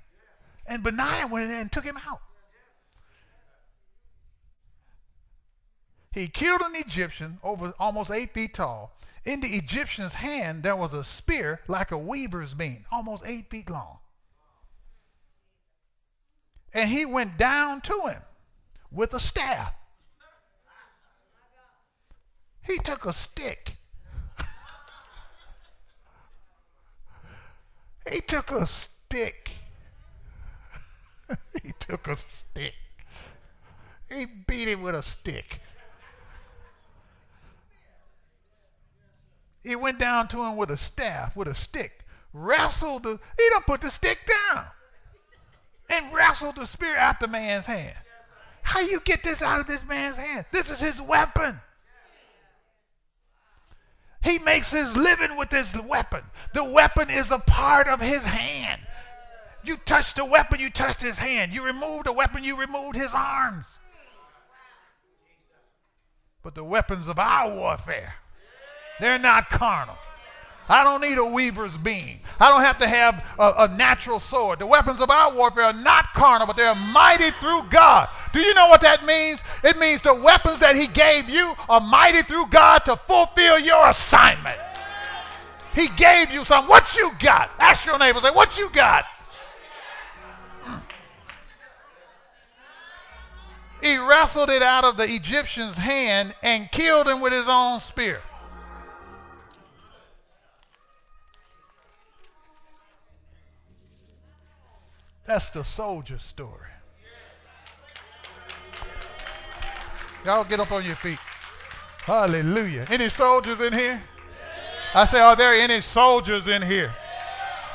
[0.67, 2.21] And Benaiah went in and took him out.
[6.13, 8.95] He killed an Egyptian over almost eight feet tall.
[9.25, 13.71] In the Egyptian's hand, there was a spear like a weaver's beam, almost eight feet
[13.71, 13.99] long.
[16.75, 18.23] And he went down to him
[18.91, 19.73] with a staff.
[22.63, 23.77] He took a stick.
[28.11, 29.51] he took a stick.
[31.63, 32.75] he took a stick.
[34.11, 35.61] He beat him with a stick.
[39.63, 43.63] He went down to him with a staff, with a stick, wrestled the, he done
[43.67, 44.67] put the stick down
[45.89, 47.97] and wrestled the spear out the man's hand.
[48.63, 50.47] How you get this out of this man's hand?
[50.53, 51.61] This is his weapon.
[54.23, 56.23] He makes his living with his weapon.
[56.55, 58.81] The weapon is a part of his hand.
[59.65, 61.53] You touch the weapon, you touch his hand.
[61.53, 63.79] You remove the weapon, you remove his arms.
[66.43, 68.15] But the weapons of our warfare
[69.03, 69.97] they're not carnal.
[70.69, 72.21] I don't need a weaver's beam.
[72.39, 74.61] I don't have to have a, a, natural sword.
[74.61, 78.09] The weapons of our warfare are not carnal, but they're mighty through God.
[78.33, 79.43] Do you know what that means?
[79.65, 83.89] It means the weapons that He gave you are mighty through God to fulfill your
[83.89, 84.57] assignment.
[85.75, 86.69] He gave you some.
[86.69, 87.51] What you got?
[87.59, 89.05] Ask your neighbor, say, What you got?
[93.81, 98.23] He wrestled it out of the Egyptian's hand and killed him with his own spear.
[105.25, 106.51] That's the soldier story.
[110.25, 111.19] Y'all get up on your feet.
[112.05, 112.85] Hallelujah.
[112.91, 114.03] Any soldiers in here?
[114.95, 116.93] I say, are there any soldiers in here?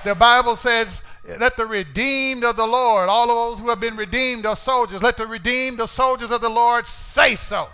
[0.03, 1.01] The Bible says,
[1.39, 5.01] let the redeemed of the Lord, all of those who have been redeemed are soldiers,
[5.01, 7.67] let the redeemed, the soldiers of the Lord say so.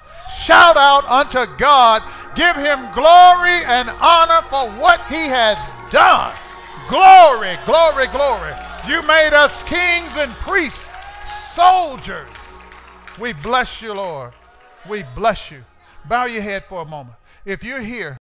[0.43, 2.01] Shout out unto God.
[2.35, 5.57] Give him glory and honor for what he has
[5.91, 6.33] done.
[6.89, 8.53] Glory, glory, glory.
[8.87, 10.85] You made us kings and priests,
[11.53, 12.35] soldiers.
[13.17, 14.33] We bless you, Lord.
[14.89, 15.63] We bless you.
[16.05, 17.15] Bow your head for a moment.
[17.45, 18.17] If you're here,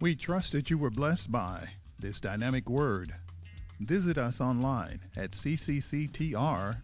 [0.00, 3.14] We trust that you were blessed by this dynamic word.
[3.80, 6.74] Visit us online at ccctr.org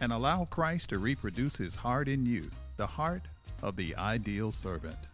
[0.00, 3.28] and allow Christ to reproduce his heart in you, the heart
[3.62, 5.09] of the ideal servant.